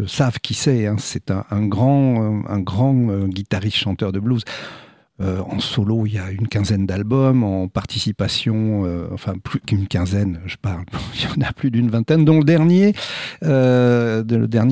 savent 0.06 0.39
qui 0.40 0.55
c'est. 0.55 0.86
hein. 0.86 0.97
C'est 0.98 1.31
un, 1.31 1.66
grand, 1.66 2.44
un 2.48 2.60
grand 2.60 3.27
guitariste 3.28 3.77
chanteur 3.77 4.12
de 4.12 4.20
blues. 4.20 4.43
Euh, 5.22 5.40
en 5.48 5.60
solo, 5.60 6.05
il 6.05 6.14
y 6.14 6.18
a 6.18 6.30
une 6.30 6.47
quinzaine 6.47 6.86
d'albums. 6.86 7.43
En 7.43 7.68
participation, 7.68 8.84
euh, 8.84 9.09
enfin 9.12 9.34
plus 9.43 9.60
qu'une 9.60 9.86
quinzaine, 9.86 10.40
je 10.47 10.56
parle. 10.56 10.84
Il 11.14 11.24
y 11.24 11.26
en 11.26 11.48
a 11.48 11.52
plus 11.52 11.70
d'une 11.70 11.88
vingtaine, 11.88 12.24
dont 12.24 12.38
le 12.38 12.44
dernier, 12.44 12.94
euh, 13.44 14.22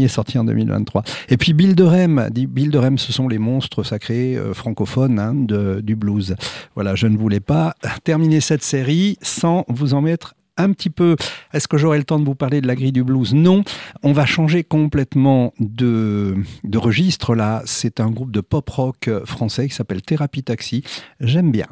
sorti 0.08 0.38
en 0.38 0.44
2023. 0.44 1.02
Et 1.30 1.36
puis 1.36 1.54
Bill 1.54 1.74
Durham, 1.74 2.28
Bill 2.30 2.70
ce 2.96 3.12
sont 3.12 3.28
les 3.28 3.38
monstres 3.38 3.82
sacrés 3.82 4.38
francophones 4.52 5.18
hein, 5.18 5.34
du 5.34 5.96
blues. 5.96 6.36
Voilà, 6.74 6.94
je 6.94 7.06
ne 7.06 7.16
voulais 7.16 7.40
pas 7.40 7.74
terminer 8.04 8.40
cette 8.40 8.62
série 8.62 9.16
sans 9.22 9.64
vous 9.68 9.94
en 9.94 10.02
mettre 10.02 10.34
un 10.56 10.72
petit 10.72 10.90
peu. 10.90 11.16
Est-ce 11.52 11.68
que 11.68 11.76
j'aurai 11.76 11.98
le 11.98 12.04
temps 12.04 12.18
de 12.18 12.24
vous 12.24 12.34
parler 12.34 12.60
de 12.60 12.66
la 12.66 12.74
grille 12.74 12.92
du 12.92 13.04
blues? 13.04 13.34
Non. 13.34 13.64
On 14.02 14.12
va 14.12 14.26
changer 14.26 14.64
complètement 14.64 15.52
de, 15.58 16.36
de 16.62 16.78
registre 16.78 17.34
là. 17.34 17.62
C'est 17.64 18.00
un 18.00 18.10
groupe 18.10 18.30
de 18.30 18.40
pop 18.40 18.68
rock 18.70 19.10
français 19.24 19.68
qui 19.68 19.74
s'appelle 19.74 20.02
Thérapie 20.02 20.42
Taxi. 20.42 20.84
J'aime 21.20 21.50
bien. 21.50 21.66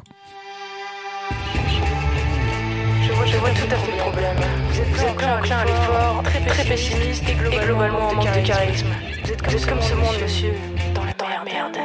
Je 3.05 3.11
vois, 3.11 3.25
je 3.25 3.37
vois 3.37 3.49
tout 3.49 3.73
à 3.73 3.77
fait 3.77 3.91
le 3.91 3.97
problème. 3.97 4.37
Vous 4.69 4.79
êtes, 4.79 4.87
vous 4.89 5.03
êtes 5.03 5.15
plus 5.15 5.27
enclin 5.27 5.57
à 5.57 5.65
l'effort, 5.65 6.23
très, 6.23 6.45
très 6.45 6.63
pessimiste 6.65 7.23
et 7.29 7.33
globalement, 7.33 8.09
en 8.09 8.15
manque 8.15 8.25
de 8.25 8.45
charisme. 8.45 8.87
Vous 9.23 9.31
êtes 9.31 9.41
comme, 9.41 9.53
comme 9.53 9.81
ce 9.81 9.93
monde, 9.95 10.15
monsieur, 10.21 10.53
dans 10.93 11.03
la, 11.03 11.13
dans 11.13 11.29
la 11.29 11.43
merde. 11.43 11.77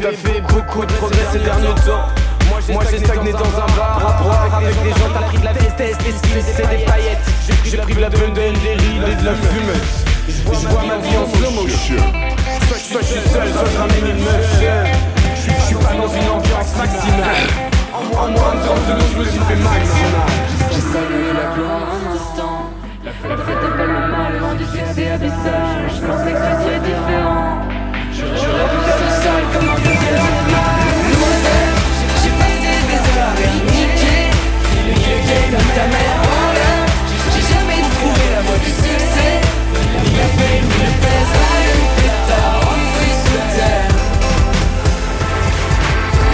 T'as 0.00 0.12
fait 0.12 0.40
beaucoup 0.42 0.84
de 0.86 0.92
progrès 0.92 1.24
ces 1.32 1.38
derniers 1.38 1.74
temps. 1.84 2.25
Moi 2.48 2.84
j'ai 2.90 2.98
stagné 2.98 3.32
dans 3.32 3.38
un 3.38 3.76
bar 3.76 3.98
à 3.98 4.22
boire 4.22 4.54
avec 4.56 4.82
des 4.82 4.90
gens. 4.90 5.10
T'as 5.12 5.26
pris 5.26 5.38
de 5.38 5.44
la 5.44 5.52
vitesse, 5.52 5.98
des 5.98 6.12
skills, 6.12 6.42
c'est 6.42 6.68
des 6.68 6.84
paillettes. 6.84 7.26
J'ai 7.64 7.76
pris 7.78 7.94
de 7.94 8.00
la 8.00 8.10
bundle, 8.10 8.34
des 8.34 8.74
rides 8.74 9.08
et 9.08 9.16
de 9.20 9.24
la 9.24 9.34
fumette. 9.34 10.06
Je 10.28 10.68
vois 10.68 10.84
ma 10.84 10.98
vie 10.98 11.16
en 11.16 11.26
slow 11.36 11.50
motion. 11.50 12.02
Soit 12.68 13.00
je 13.00 13.06
suis 13.06 13.28
seul, 13.30 13.48
soit 13.52 13.70
je 13.72 13.78
ramène 13.78 14.06
une 14.16 14.24
meuf. 14.24 14.62
Je 15.34 15.66
suis 15.66 15.76
pas 15.76 15.94
dans 15.94 16.08
une 16.08 16.28
ambiance 16.28 16.76
maximale. 16.76 17.46
En 17.94 18.28
moins 18.28 18.54
de 18.54 18.66
temps, 18.66 18.80
je 18.86 19.18
me 19.18 19.24
suis 19.24 19.38
fait 19.38 19.56
maximal. 19.56 20.30
J'ai 20.70 20.80
salué 20.80 21.32
la 21.34 21.54
gloire 21.54 21.88
un 21.94 22.14
instant. 22.14 22.70
La 23.04 23.12
fête 23.36 23.62
est 23.64 23.76
pas 23.76 23.86
le 23.86 23.92
mal, 24.12 24.38
loin 24.38 24.54
du 24.54 24.64
succès 24.64 25.10
abyssal. 25.10 25.88
Je 25.88 26.00
pensais 26.06 26.32
que 26.32 26.38
ce 26.38 26.52
serait 26.62 26.80
différent. 26.80 27.62
J'aurais 28.12 28.68
dû 28.70 28.78
faire 28.86 29.00
le 29.02 29.10
sale 29.22 29.46
comme 29.52 29.68
un 29.68 29.74
passé 29.74 30.75
à 33.36 33.48
niquer. 33.70 34.30
Le 34.86 34.94
game 34.94 35.50
de 35.50 35.60
ta 35.74 35.86
mère 35.86 36.18
en 36.22 36.52
l'air. 36.56 36.86
J'ai 37.32 37.44
jamais 37.52 37.82
trouvé 37.96 38.24
la 38.34 38.40
voie 38.42 38.58
du 38.58 38.70
succès. 38.70 39.34
Ni 40.04 40.10
la 40.16 40.28
fame, 40.36 40.66
ni 40.70 40.78
le 40.84 40.92
pèse, 41.02 41.32
rien 41.36 41.62
de 41.66 41.86
pétard 41.96 42.56
enfoui 42.70 43.12
sous 43.24 43.44
terre. 43.56 43.92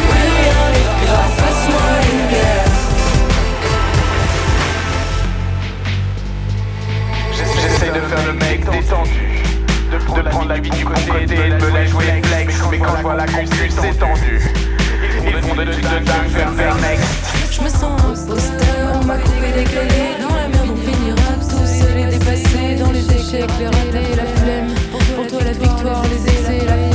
Oui, 0.08 0.22
rien 0.38 0.62
n'est 0.72 0.90
grave, 1.06 1.34
passe-moi 1.38 1.86
une 2.12 2.24
guerre. 2.30 2.70
J'essaye 7.60 7.90
de 7.90 8.00
faire 8.00 8.26
le 8.26 8.32
mec 8.34 8.58
détendu 8.70 9.28
De, 9.90 9.98
prendre 10.28 10.48
la 10.48 10.58
vie 10.58 10.70
du 10.70 10.84
côté 10.84 11.22
et 11.22 11.26
de 11.26 11.34
me 11.34 11.70
la 11.72 11.86
jouer 11.86 12.22
flex 12.22 12.54
Mais 12.70 12.78
quand 12.78 12.96
je 12.96 13.02
vois 13.02 13.14
la 13.14 13.26
concu 13.26 13.70
c'est 13.70 13.98
tendu 13.98 14.40
Je 17.50 17.60
me 17.60 17.68
sens 17.68 18.00
imposteur, 18.00 19.00
on 19.00 19.04
m'a 19.04 19.18
coupé 19.18 19.52
des 19.54 19.64
clés 19.64 20.16
Dans 20.20 20.34
la 20.34 20.48
merde 20.48 20.70
on 20.72 20.76
finira 20.76 21.32
tous 21.38 21.66
seul 21.66 21.96
et 21.98 22.06
dépassés. 22.06 22.76
Dans 22.78 22.90
les 22.90 23.06
échecs, 23.06 23.50
les 23.58 23.66
ratés, 23.66 24.16
la 24.16 24.26
flemme. 24.26 24.74
Pour 25.14 25.26
toi 25.26 25.40
la 25.44 25.52
victoire, 25.52 26.02
les 26.04 26.32
essais, 26.32 26.66
la 26.66 26.91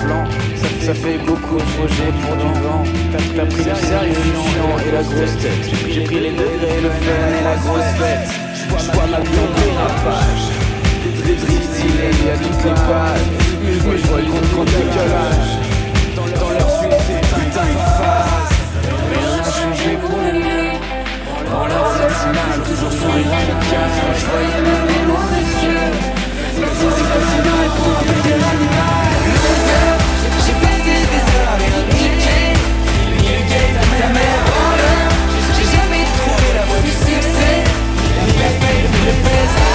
plan. 0.00 0.24
Ça, 0.56 0.68
ça 0.86 0.94
fait 0.94 1.18
beaucoup 1.18 1.56
de 1.56 1.68
projets 1.76 2.12
pour 2.22 2.36
du 2.36 2.50
vent. 2.62 2.84
T'as 3.36 3.46
pris 3.46 3.64
le 3.64 3.74
sérieux, 3.74 4.22
le 4.28 4.36
chiant 4.46 4.74
et 4.86 4.92
la 4.92 5.02
grosse 5.02 5.36
tête. 5.42 5.64
J'ai 5.88 6.04
pris 6.04 6.20
les 6.20 6.32
degrés, 6.32 6.80
le 6.82 6.90
fun 7.02 7.24
et 7.38 7.44
la 7.44 7.56
grosse 7.62 7.92
fête. 8.00 8.28
Je 8.58 8.90
vois 8.92 9.06
ma 9.06 9.20
blonde 9.20 9.54
des 9.60 9.72
rapages. 9.80 10.48
Des 11.04 11.12
drifts 11.20 11.76
illégaux 11.84 12.30
à 12.34 12.38
toutes 12.44 12.64
les 12.64 12.76
pages. 12.88 13.28
Mais 13.62 13.72
je 13.98 14.06
vois 14.08 14.20
le 14.20 14.30
compte 14.32 14.50
contre 14.54 14.72
décalage. 14.72 15.52
Dans 16.16 16.50
leur 16.56 16.70
suite, 16.78 17.00
c'est 17.06 17.24
putain 17.34 17.66
une 17.72 17.84
phase. 17.98 18.54
Mais 19.08 19.16
rien 19.16 19.36
n'a 19.36 19.52
changé 19.60 19.92
pour 20.00 20.18
le 20.18 20.32
mieux. 20.38 20.70
Dans 21.50 21.66
leur 21.66 21.90
mal, 22.38 22.60
toujours 22.64 22.92
sur 22.92 23.10
les 23.16 23.24
Je 23.24 24.26
voyais 24.30 24.60
même 24.66 24.86
les 24.92 25.04
mauvais 25.10 25.46
yeux. 25.64 25.90
Mais 26.60 26.70
si 26.76 26.86
c'est 26.96 27.08
pas 27.10 27.22
si 27.28 27.38
mal 27.46 27.68
pour 27.76 27.88
un 27.88 28.04
peu 28.12 28.89
j'ai 35.56 35.64
jamais 35.64 36.04
trouvé 36.16 36.54
la 36.54 36.62
voie 36.62 36.80
du 36.80 36.90
succès. 36.90 37.64
Ni 38.26 38.32
la 38.38 38.48
ni 38.48 39.06
le 39.06 39.12
pèse. 39.22 39.69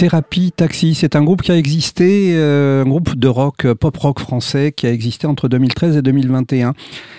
Thérapie 0.00 0.50
Taxi, 0.50 0.94
c'est 0.94 1.14
un 1.14 1.22
groupe 1.22 1.42
qui 1.42 1.52
a 1.52 1.58
existé, 1.58 2.30
euh, 2.34 2.84
un 2.86 2.88
groupe 2.88 3.16
de 3.16 3.28
rock, 3.28 3.66
euh, 3.66 3.74
pop 3.74 3.94
rock 3.98 4.18
français 4.18 4.72
qui 4.74 4.86
a 4.86 4.92
existé 4.94 5.26
entre 5.26 5.46
2013 5.46 5.98
et 5.98 6.00
2021. 6.00 6.72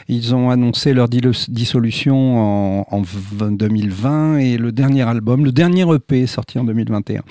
Ils 0.07 0.33
ont 0.33 0.49
annoncé 0.49 0.95
leur 0.95 1.07
dissolution 1.07 2.39
en, 2.39 2.87
en 2.89 3.01
v- 3.03 3.51
2020 3.51 4.37
et 4.37 4.57
le 4.57 4.71
dernier 4.71 5.03
album, 5.03 5.45
le 5.45 5.51
dernier 5.51 5.85
EP 5.93 6.23
est 6.23 6.25
sorti 6.25 6.57
en 6.57 6.63
2021. 6.63 7.21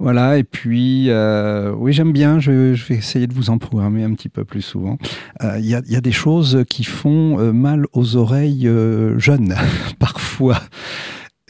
Voilà, 0.00 0.36
et 0.36 0.42
puis, 0.42 1.10
euh, 1.10 1.72
oui, 1.78 1.92
j'aime 1.92 2.12
bien, 2.12 2.40
je, 2.40 2.50
vais 2.50 2.96
essayer 2.96 3.28
de 3.28 3.34
vous 3.34 3.50
en 3.50 3.58
programmer 3.58 4.02
un 4.02 4.14
petit 4.14 4.28
peu 4.28 4.44
plus 4.44 4.62
souvent. 4.62 4.98
Euh, 5.44 5.60
Il 5.60 5.66
y, 5.66 5.76
a, 5.76 6.00
des 6.00 6.10
choses 6.10 6.64
qui 6.68 6.82
font 6.82 7.38
euh, 7.38 7.52
mal 7.52 7.86
aux 7.92 8.16
oreilles 8.16 8.68
jeunes, 9.16 9.54
parfois. 10.00 10.58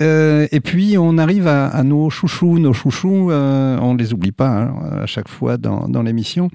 Euh, 0.01 0.47
et 0.53 0.61
puis 0.61 0.97
on 0.99 1.19
arrive 1.19 1.47
à, 1.47 1.67
à 1.67 1.83
nos 1.83 2.11
chouchous, 2.11 2.59
nos 2.59 2.73
chouchous, 2.73 3.31
euh, 3.31 3.79
on 3.81 3.95
les 3.95 4.13
oublie 4.13 4.33
pas 4.33 4.49
hein, 4.49 4.75
à 5.03 5.07
chaque 5.07 5.29
fois 5.29 5.57
dans, 5.57 5.89
dans 5.89 6.03
l'émission. 6.03 6.51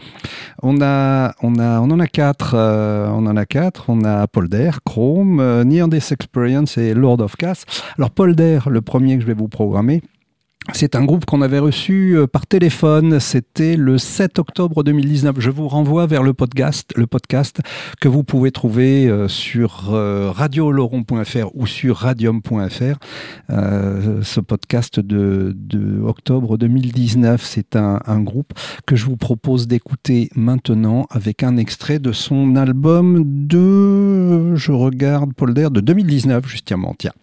On 0.62 0.82
a, 0.82 1.34
on 1.42 1.60
a, 1.60 1.80
on 1.82 1.92
en 1.92 2.00
a 2.00 2.08
quatre, 2.08 2.54
euh, 2.56 3.08
on 3.10 3.26
en 3.26 3.36
a 3.36 3.46
quatre. 3.46 3.90
On 3.90 4.04
a 4.04 4.28
Polder, 4.28 4.72
Chrome, 4.86 5.40
euh, 5.40 5.64
Near 5.64 5.88
Death 5.88 6.12
Experience 6.12 6.78
et 6.78 6.94
Lord 6.94 7.20
of 7.20 7.36
Cass. 7.36 7.66
Alors 7.98 8.12
Polder, 8.12 8.60
le 8.68 8.82
premier 8.82 9.16
que 9.16 9.22
je 9.22 9.28
vais 9.28 9.34
vous 9.34 9.48
programmer. 9.50 10.02
C'est 10.72 10.96
un 10.96 11.04
groupe 11.04 11.26
qu'on 11.26 11.42
avait 11.42 11.60
reçu 11.60 12.16
euh, 12.16 12.26
par 12.26 12.48
téléphone. 12.48 13.20
C'était 13.20 13.76
le 13.76 13.98
7 13.98 14.40
octobre 14.40 14.84
2019. 14.84 15.36
Je 15.40 15.50
vous 15.50 15.68
renvoie 15.68 16.06
vers 16.08 16.24
le 16.24 16.34
podcast, 16.34 16.94
le 16.96 17.06
podcast 17.06 17.60
que 18.00 18.08
vous 18.08 18.24
pouvez 18.24 18.52
trouver 18.52 19.08
euh, 19.08 19.28
sur 19.28 19.94
euh, 19.94 20.32
radioloron.fr 20.32 21.54
ou 21.54 21.68
sur 21.68 21.98
radium.fr. 21.98 22.98
Ce 23.50 24.40
podcast 24.40 25.00
de, 25.02 25.54
de 25.56 26.02
octobre 26.02 26.58
2019, 26.58 27.44
c'est 27.44 27.76
un, 27.76 28.00
un 28.06 28.22
groupe 28.22 28.54
que 28.88 28.96
je 28.96 29.06
vous 29.06 29.18
propose 29.18 29.68
d'écouter 29.68 30.30
maintenant 30.36 31.08
avec 31.10 31.44
un 31.44 31.58
extrait 31.58 32.00
de 32.00 32.14
son 32.14 32.56
album 32.56 33.24
de, 33.26 34.56
je 34.56 34.72
regarde 34.72 35.34
Polder, 35.34 35.68
de 35.72 35.82
2019 35.82 36.48
justement. 36.48 36.96
Tiens. 36.98 37.14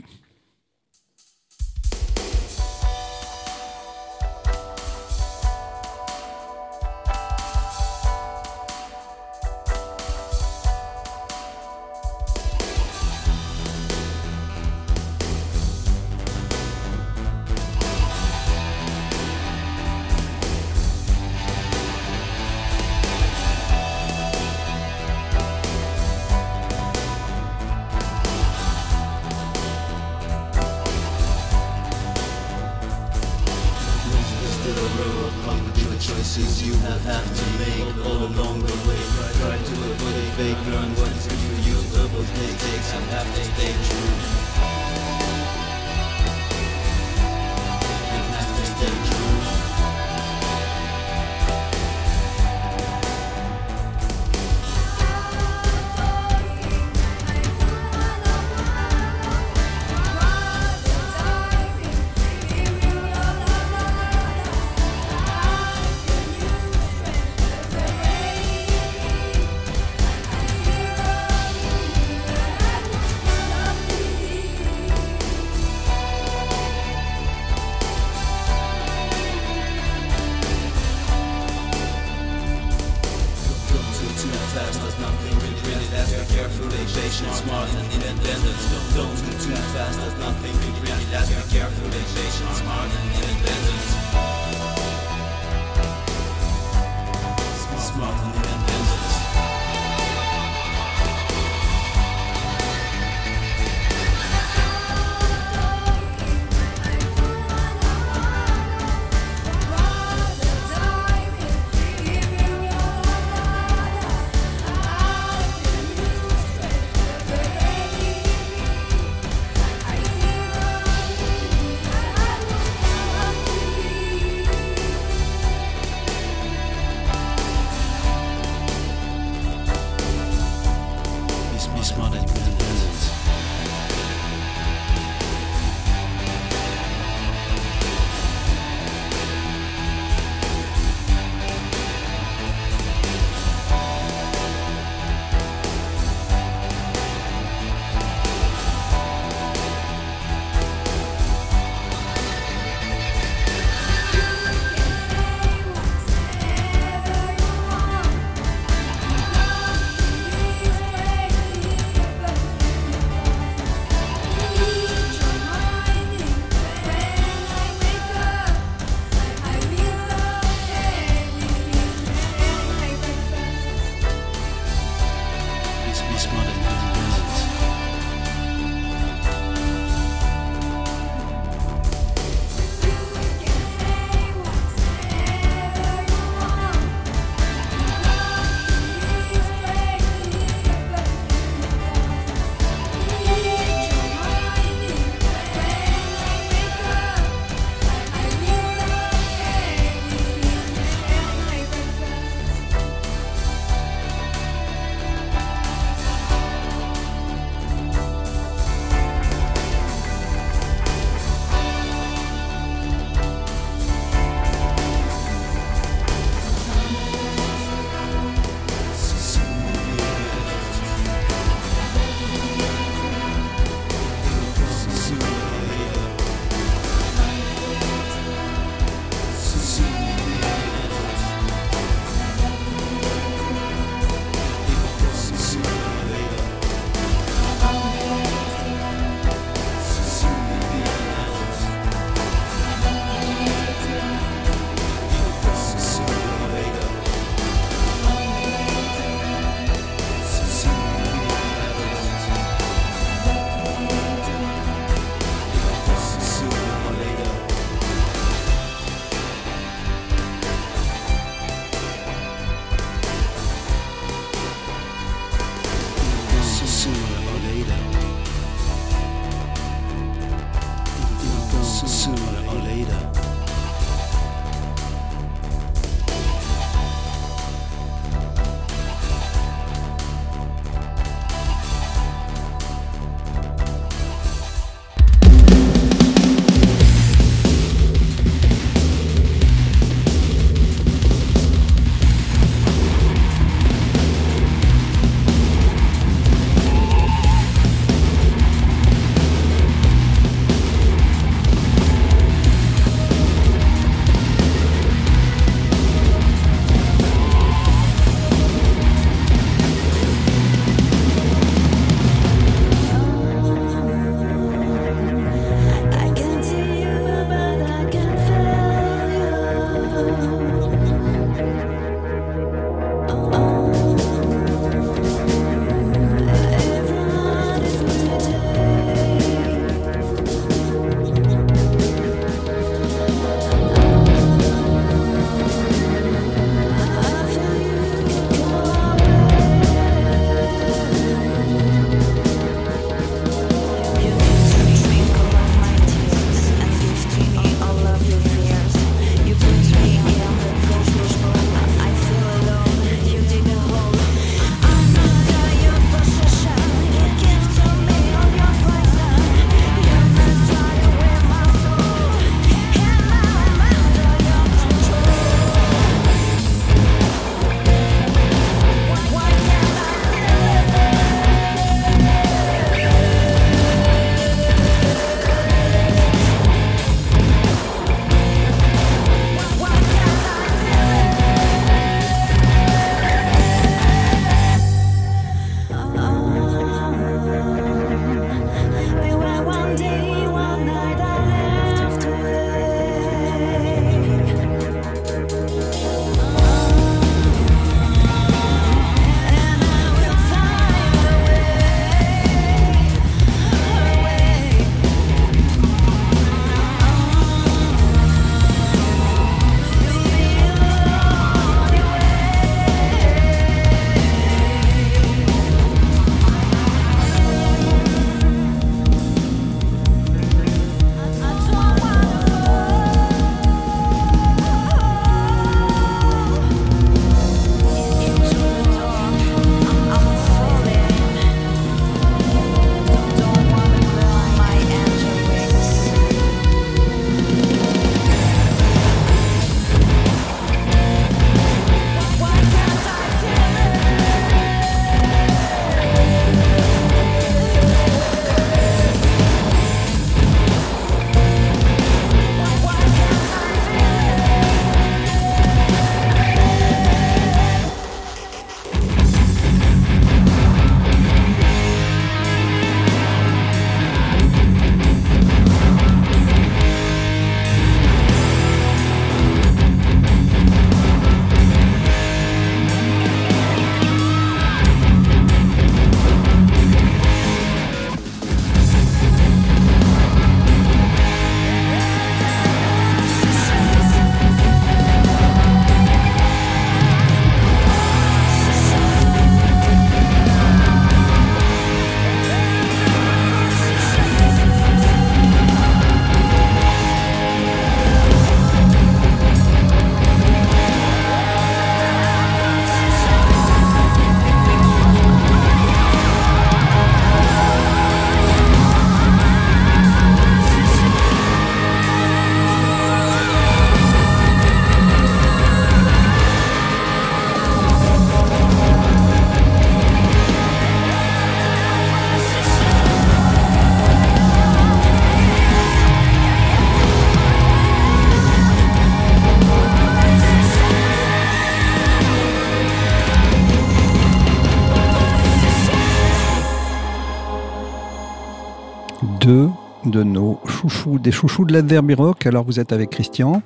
Des 541.00 541.12
chouchous 541.12 541.44
de 541.44 541.52
la 541.52 541.62
Derby 541.62 541.94
Rock. 541.94 542.26
Alors 542.26 542.44
vous 542.44 542.60
êtes 542.60 542.72
avec 542.72 542.90
Christian. 542.90 543.42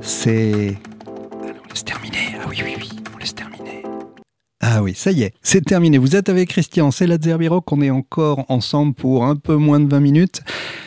C'est. 0.00 0.76
Alors, 1.42 1.56
on 1.64 1.68
laisse 1.70 1.84
terminer. 1.84 2.36
Ah 2.40 2.46
oui, 2.48 2.58
oui, 2.64 2.74
oui, 2.78 2.90
on 3.14 3.18
laisse 3.18 3.34
terminer. 3.34 3.82
Ah 4.60 4.82
oui, 4.82 4.94
ça 4.94 5.10
y 5.10 5.22
est, 5.22 5.34
c'est 5.42 5.64
terminé. 5.64 5.98
Vous 5.98 6.16
êtes 6.16 6.28
avec 6.28 6.48
Christian, 6.48 6.90
c'est 6.90 7.06
la 7.06 7.18
Derby 7.18 7.48
Rock. 7.48 7.70
On 7.72 7.80
est 7.80 7.90
encore 7.90 8.44
ensemble 8.48 8.94
pour 8.94 9.24
un 9.24 9.36
peu 9.36 9.56
moins 9.56 9.80
de 9.80 9.90
20 9.90 10.00
minutes. 10.00 10.42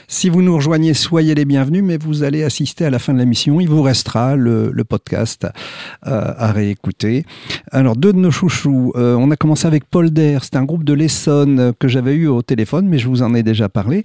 Si 0.10 0.30
vous 0.30 0.42
nous 0.42 0.56
rejoignez, 0.56 0.94
soyez 0.94 1.36
les 1.36 1.44
bienvenus, 1.44 1.84
mais 1.84 1.98
vous 1.98 2.24
allez 2.24 2.42
assister 2.42 2.86
à 2.86 2.90
la 2.90 2.98
fin 2.98 3.14
de 3.14 3.20
l'émission. 3.20 3.60
Il 3.60 3.68
vous 3.68 3.82
restera 3.82 4.38
le, 4.38 4.72
podcast 4.88 5.46
euh, 6.08 6.34
à 6.38 6.54
réécouter. 6.54 7.26
Alors, 7.74 7.98
deux 7.98 8.14
de 8.14 8.18
nos 8.18 8.32
chouchous. 8.32 8.94
Euh, 8.96 9.16
on 9.16 9.32
a 9.32 9.36
commencé 9.36 9.68
avec 9.68 9.84
Paul 9.84 10.10
Der. 10.12 10.46
C'est 10.46 10.56
un 10.56 10.64
groupe 10.64 10.86
de 10.86 10.94
l'Essonne 10.94 11.60
euh, 11.60 11.72
que 11.78 11.90
j'avais 11.90 12.14
eu 12.14 12.28
au 12.28 12.42
téléphone, 12.42 12.88
mais 12.88 13.00
je 13.00 13.10
vous 13.10 13.22
en 13.22 13.36
ai 13.36 13.44
déjà 13.44 13.68
parlé. 13.68 14.04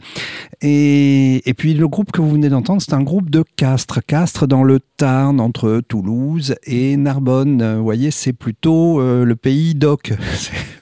Et, 0.60 1.54
puis, 1.56 1.72
le 1.72 1.86
groupe 1.86 2.10
que 2.10 2.20
vous 2.20 2.32
venez 2.32 2.48
d'entendre, 2.48 2.82
c'est 2.82 2.94
un 2.94 3.02
groupe 3.02 3.30
de 3.30 3.44
Castres. 3.54 4.00
Castres 4.04 4.48
dans 4.48 4.64
le 4.64 4.80
Tarn, 4.96 5.38
entre 5.38 5.82
Toulouse 5.86 6.56
et 6.64 6.96
Narbonne. 6.96 7.76
Vous 7.76 7.84
voyez, 7.84 8.10
c'est 8.10 8.32
plutôt 8.32 9.00
le 9.00 9.36
pays 9.36 9.76
d'Oc. 9.76 10.14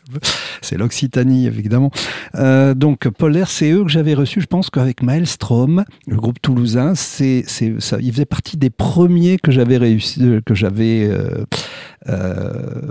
C'est 0.63 0.77
l'Occitanie, 0.77 1.47
évidemment. 1.47 1.91
Euh, 2.35 2.75
donc, 2.75 3.09
Polaire, 3.09 3.49
c'est 3.49 3.71
eux 3.71 3.85
que 3.85 3.91
j'avais 3.91 4.15
reçus, 4.15 4.41
je 4.41 4.47
pense 4.47 4.71
qu'avec 4.71 5.03
Maelstrom, 5.03 5.85
le 6.07 6.17
groupe 6.17 6.41
toulousain, 6.41 6.95
c'est, 6.95 7.45
ça, 7.47 7.99
ils 8.01 8.13
faisaient 8.13 8.25
partie 8.25 8.57
des 8.57 8.71
premiers 8.71 9.39
que 9.39 9.51
j'avais 9.51 9.77
réussi, 9.77 10.21
euh, 10.23 10.41
que 10.45 10.55
j'avais 10.55 11.11
euh, 11.11 11.45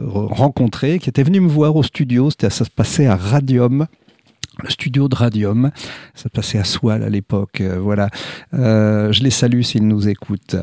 rencontrés, 0.06 1.00
qui 1.00 1.10
étaient 1.10 1.24
venus 1.24 1.42
me 1.42 1.48
voir 1.48 1.76
au 1.76 1.84
studio. 1.84 2.30
C'était, 2.30 2.50
ça 2.50 2.66
se 2.66 2.70
passait 2.70 3.08
à 3.08 3.16
Radium. 3.16 3.88
Le 4.62 4.70
studio 4.70 5.08
de 5.08 5.16
Radium, 5.16 5.72
ça 6.16 6.28
passait 6.30 6.58
à 6.60 6.64
Soile 6.66 7.04
à 7.04 7.10
l'époque. 7.10 7.62
euh, 7.62 7.80
voilà, 7.80 8.10
Euh, 8.54 9.12
je 9.14 9.24
les 9.24 9.30
salue 9.30 9.62
s'ils 9.62 9.88
nous 9.88 10.10
écoutent. 10.10 10.58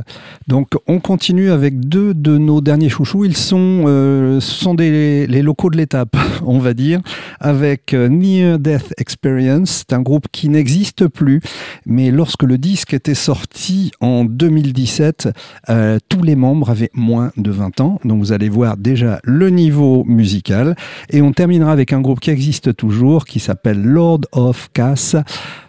Donc, 0.49 0.69
on 0.87 0.99
continue 1.01 1.51
avec 1.51 1.81
deux 1.81 2.13
de 2.15 2.37
nos 2.37 2.61
derniers 2.61 2.89
chouchous. 2.91 3.25
Ils 3.25 3.37
sont, 3.37 3.85
euh, 3.87 4.41
sont 4.41 4.75
des, 4.75 5.27
les 5.27 5.41
locaux 5.43 5.71
de 5.71 5.77
l'étape, 5.79 6.15
on 6.45 6.59
va 6.59 6.75
dire, 6.75 7.01
avec 7.41 7.95
Near 7.95 8.59
Death 8.59 8.93
Experience. 8.99 9.85
C'est 9.89 9.95
un 9.95 10.03
groupe 10.03 10.27
qui 10.31 10.49
n'existe 10.49 11.07
plus, 11.07 11.41
mais 11.87 12.11
lorsque 12.11 12.43
le 12.43 12.59
disque 12.59 12.93
était 12.93 13.15
sorti 13.15 13.93
en 14.01 14.25
2017, 14.25 15.29
euh, 15.71 15.99
tous 16.09 16.23
les 16.23 16.37
membres 16.37 16.71
avaient 16.71 16.91
moins 16.93 17.31
de 17.37 17.51
20 17.51 17.81
ans. 17.81 17.99
Donc, 18.05 18.19
vous 18.19 18.33
allez 18.33 18.49
voir 18.51 18.77
déjà 18.77 19.21
le 19.25 19.49
niveau 19.51 20.05
musical. 20.05 20.77
Et 21.11 21.23
on 21.23 21.33
terminera 21.33 21.73
avec 21.73 21.93
un 21.95 22.01
groupe 22.03 22.21
qui 22.21 22.31
existe 22.31 22.77
toujours, 22.77 23.25
qui 23.25 23.41
s'appelle 23.41 23.81
Lord 23.87 24.27
of 24.33 24.69
Cass. 24.73 25.17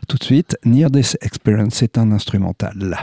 Tout 0.08 0.18
de 0.18 0.24
suite, 0.24 0.58
Near 0.66 0.90
Death 0.90 1.18
Experience, 1.22 1.76
c'est 1.76 1.98
un 1.98 2.12
instrumental. 2.12 2.98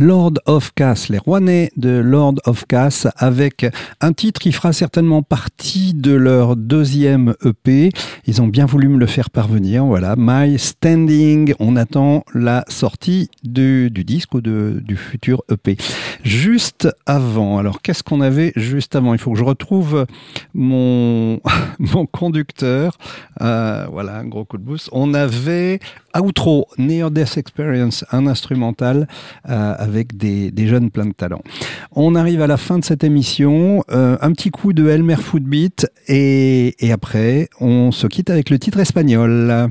Lord 0.00 0.34
of 0.46 0.72
Cass, 0.74 1.08
les 1.08 1.18
Rouennais 1.18 1.72
de 1.76 1.90
Lord 1.90 2.36
of 2.46 2.66
Cass, 2.66 3.08
avec 3.16 3.66
un 4.00 4.12
titre 4.12 4.40
qui 4.40 4.52
fera 4.52 4.72
certainement 4.72 5.22
partie 5.22 5.92
de 5.92 6.12
leur 6.12 6.54
deuxième 6.54 7.34
EP. 7.44 7.90
Ils 8.26 8.40
ont 8.40 8.46
bien 8.46 8.64
voulu 8.64 8.86
me 8.88 8.98
le 8.98 9.06
faire 9.06 9.30
parvenir. 9.30 9.84
Voilà, 9.84 10.14
My 10.16 10.56
Standing. 10.56 11.54
On 11.58 11.74
attend 11.74 12.22
la 12.32 12.64
sortie 12.68 13.28
du, 13.42 13.90
disque 13.90 14.34
ou 14.34 14.40
du 14.40 14.96
futur 14.96 15.42
EP. 15.50 15.76
Juste 16.22 16.88
avant, 17.06 17.58
alors 17.58 17.82
qu'est-ce 17.82 18.04
qu'on 18.04 18.20
avait 18.20 18.52
juste 18.54 18.94
avant? 18.94 19.14
Il 19.14 19.18
faut 19.18 19.32
que 19.32 19.38
je 19.38 19.44
retrouve 19.44 20.06
mon, 20.54 21.40
mon 21.80 22.06
conducteur. 22.06 22.96
Euh, 23.40 23.86
voilà, 23.90 24.18
un 24.18 24.26
gros 24.26 24.44
coup 24.44 24.58
de 24.58 24.62
boost. 24.62 24.88
On 24.92 25.12
avait 25.12 25.80
Outro, 26.18 26.66
Near 26.78 27.10
Death 27.10 27.36
Experience, 27.36 28.04
un 28.12 28.26
instrumental 28.26 29.06
euh, 29.48 29.74
avec 29.88 30.16
des, 30.16 30.52
jeunes 30.66 30.90
pleins 30.90 31.06
de 31.06 31.12
talent. 31.12 31.42
On 31.92 32.14
arrive 32.14 32.42
à 32.42 32.46
la 32.46 32.56
fin 32.56 32.78
de 32.78 32.84
cette 32.84 33.04
émission. 33.04 33.82
Euh, 33.90 34.16
un 34.20 34.32
petit 34.32 34.50
coup 34.50 34.72
de 34.72 34.88
Elmer 34.88 35.16
Footbeat 35.16 35.90
et, 36.06 36.74
et 36.84 36.92
après, 36.92 37.48
on 37.60 37.90
se 37.90 38.06
quitte 38.06 38.30
avec 38.30 38.50
le 38.50 38.58
titre 38.58 38.78
espagnol. 38.78 39.70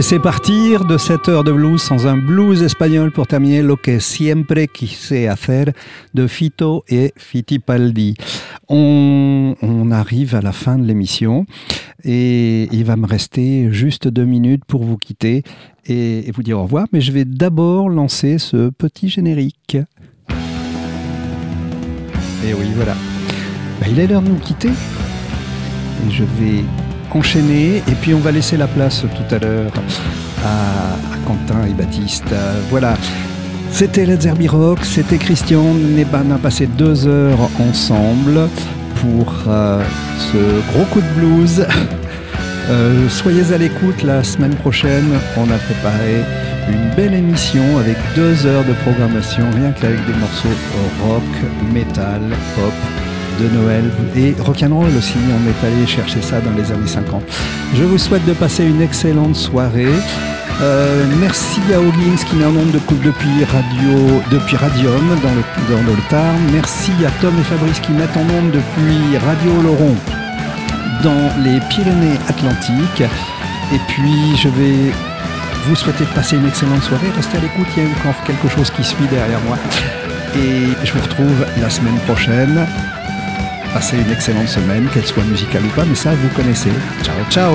Laisser 0.00 0.18
partir 0.18 0.86
de 0.86 0.96
cette 0.96 1.28
heure 1.28 1.44
de 1.44 1.52
blues 1.52 1.82
sans 1.82 2.06
un 2.06 2.16
blues 2.16 2.62
espagnol 2.62 3.10
pour 3.10 3.26
terminer 3.26 3.60
Lo 3.60 3.76
que 3.76 3.98
siempre 3.98 4.64
quise 4.64 5.12
hacer 5.28 5.74
de 6.14 6.26
Fito 6.26 6.84
et 6.88 7.12
Fittipaldi. 7.18 8.14
On, 8.70 9.90
arrive 9.92 10.34
à 10.34 10.40
la 10.40 10.52
fin 10.52 10.78
de 10.78 10.86
l'émission 10.86 11.44
et 12.02 12.66
il 12.72 12.84
va 12.86 12.96
me 12.96 13.06
rester 13.06 13.70
juste 13.72 14.08
deux 14.08 14.24
minutes 14.24 14.64
pour 14.64 14.84
vous 14.84 14.96
quitter 14.96 15.42
et, 15.84 16.26
et 16.26 16.30
vous 16.30 16.42
dire 16.42 16.58
au 16.58 16.62
revoir, 16.62 16.86
mais 16.94 17.02
je 17.02 17.12
vais 17.12 17.26
d'abord 17.26 17.90
lancer 17.90 18.38
ce 18.38 18.70
petit 18.70 19.10
générique. 19.10 19.76
Et 22.46 22.54
oui, 22.54 22.70
voilà. 22.74 22.94
Bah, 23.78 23.86
il 23.90 23.98
est 23.98 24.06
l'heure 24.06 24.22
de 24.22 24.30
nous 24.30 24.38
quitter. 24.38 24.70
Et 24.70 26.10
je 26.10 26.24
vais 26.24 26.64
enchaîner 27.16 27.82
et 27.88 27.94
puis 28.00 28.14
on 28.14 28.18
va 28.18 28.30
laisser 28.30 28.56
la 28.56 28.66
place 28.66 29.02
tout 29.02 29.34
à 29.34 29.38
l'heure 29.38 29.72
à, 30.44 30.96
Quentin 31.26 31.66
et 31.68 31.72
Baptiste. 31.72 32.34
Voilà. 32.70 32.94
C'était 33.72 34.04
Let's 34.04 34.26
Rock, 34.48 34.84
c'était 34.84 35.18
Christian. 35.18 35.64
On 36.12 36.30
a 36.30 36.38
passé 36.38 36.66
deux 36.66 37.06
heures 37.06 37.50
ensemble 37.60 38.48
pour 38.96 39.32
euh, 39.48 39.82
ce 40.18 40.72
gros 40.72 40.84
coup 40.86 41.00
de 41.00 41.20
blues. 41.20 41.66
Euh, 42.68 43.08
soyez 43.08 43.52
à 43.52 43.58
l'écoute 43.58 44.04
la 44.04 44.22
semaine 44.22 44.54
prochaine. 44.54 45.10
On 45.36 45.50
a 45.50 45.56
préparé 45.56 46.22
une 46.68 46.94
belle 46.94 47.14
émission 47.14 47.64
avec 47.78 47.96
deux 48.14 48.46
heures 48.46 48.62
de 48.64 48.74
programmation, 48.84 49.44
rien 49.56 49.72
qu'avec 49.72 49.98
des 50.06 50.12
morceaux 50.12 50.48
rock, 51.02 51.22
metal, 51.72 52.20
pop, 52.54 52.72
de 53.40 53.48
Noël 53.56 53.84
et 54.16 54.34
rock'n'roll 54.40 54.94
aussi. 54.96 55.16
On 55.16 55.48
est 55.48 55.66
allé 55.66 55.86
chercher 55.86 56.20
ça 56.20 56.40
dans 56.40 56.52
les 56.52 56.70
années 56.70 56.86
50. 56.86 57.22
Je 57.74 57.84
vous 57.84 57.98
souhaite 57.98 58.24
de 58.26 58.32
passer 58.32 58.64
une 58.64 58.82
excellente 58.82 59.36
soirée. 59.36 59.94
Euh, 60.62 61.04
merci 61.18 61.60
à 61.72 61.78
Hoggins 61.80 62.22
qui 62.28 62.36
met 62.36 62.44
en 62.44 62.50
onde 62.50 62.72
de 62.72 62.78
depuis 62.78 63.44
Radio, 63.44 64.20
depuis 64.30 64.56
Radium 64.56 65.08
dans 65.22 65.34
le, 65.34 65.74
dans 65.74 65.82
le 65.90 65.96
Tarn. 66.10 66.38
Merci 66.52 66.92
à 67.06 67.10
Tom 67.22 67.32
et 67.38 67.44
Fabrice 67.44 67.80
qui 67.80 67.92
mettent 67.92 68.16
en 68.16 68.28
onde 68.38 68.50
depuis 68.52 69.16
Radio 69.18 69.62
Laurent 69.62 69.96
dans 71.02 71.42
les 71.42 71.60
Pyrénées-Atlantiques. 71.70 73.02
Et 73.72 73.80
puis 73.88 74.36
je 74.36 74.48
vais 74.48 74.92
vous 75.66 75.76
souhaiter 75.76 76.04
de 76.04 76.10
passer 76.10 76.36
une 76.36 76.46
excellente 76.46 76.82
soirée. 76.82 77.08
Restez 77.16 77.38
à 77.38 77.40
l'écoute, 77.40 77.66
il 77.76 77.82
y 77.82 77.86
a 77.86 77.90
encore 77.90 78.22
quelque 78.24 78.48
chose 78.48 78.70
qui 78.70 78.84
suit 78.84 79.06
derrière 79.10 79.40
moi. 79.46 79.56
Et 80.36 80.68
je 80.84 80.92
vous 80.92 81.00
retrouve 81.00 81.46
la 81.60 81.70
semaine 81.70 81.98
prochaine. 82.06 82.66
Passez 83.72 83.98
une 83.98 84.10
excellente 84.10 84.48
semaine, 84.48 84.88
qu'elle 84.92 85.06
soit 85.06 85.24
musicale 85.24 85.62
ou 85.64 85.68
pas, 85.68 85.84
mais 85.84 85.94
ça 85.94 86.12
vous 86.14 86.28
connaissez. 86.30 86.72
Ciao, 87.02 87.16
ciao 87.30 87.54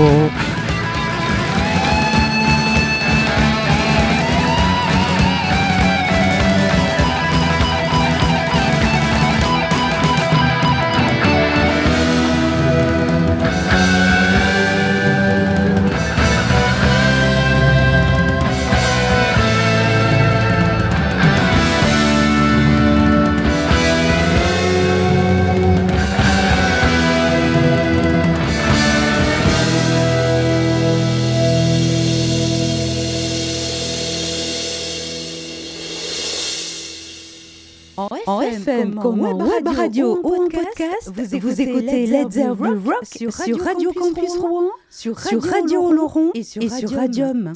podcast, 40.86 41.12
vous 41.42 41.62
écoutez 41.62 42.08
Let's 42.08 42.36
Herbie 42.36 42.68
Rock 42.86 43.06
sur 43.06 43.60
Radio 43.60 43.92
Campus 43.94 44.32
Rouen, 44.38 44.70
sur 44.90 45.16
Radio 45.18 45.92
Laurent 45.92 46.32
et 46.34 46.44
sur 46.44 46.92
Radium. 46.92 47.54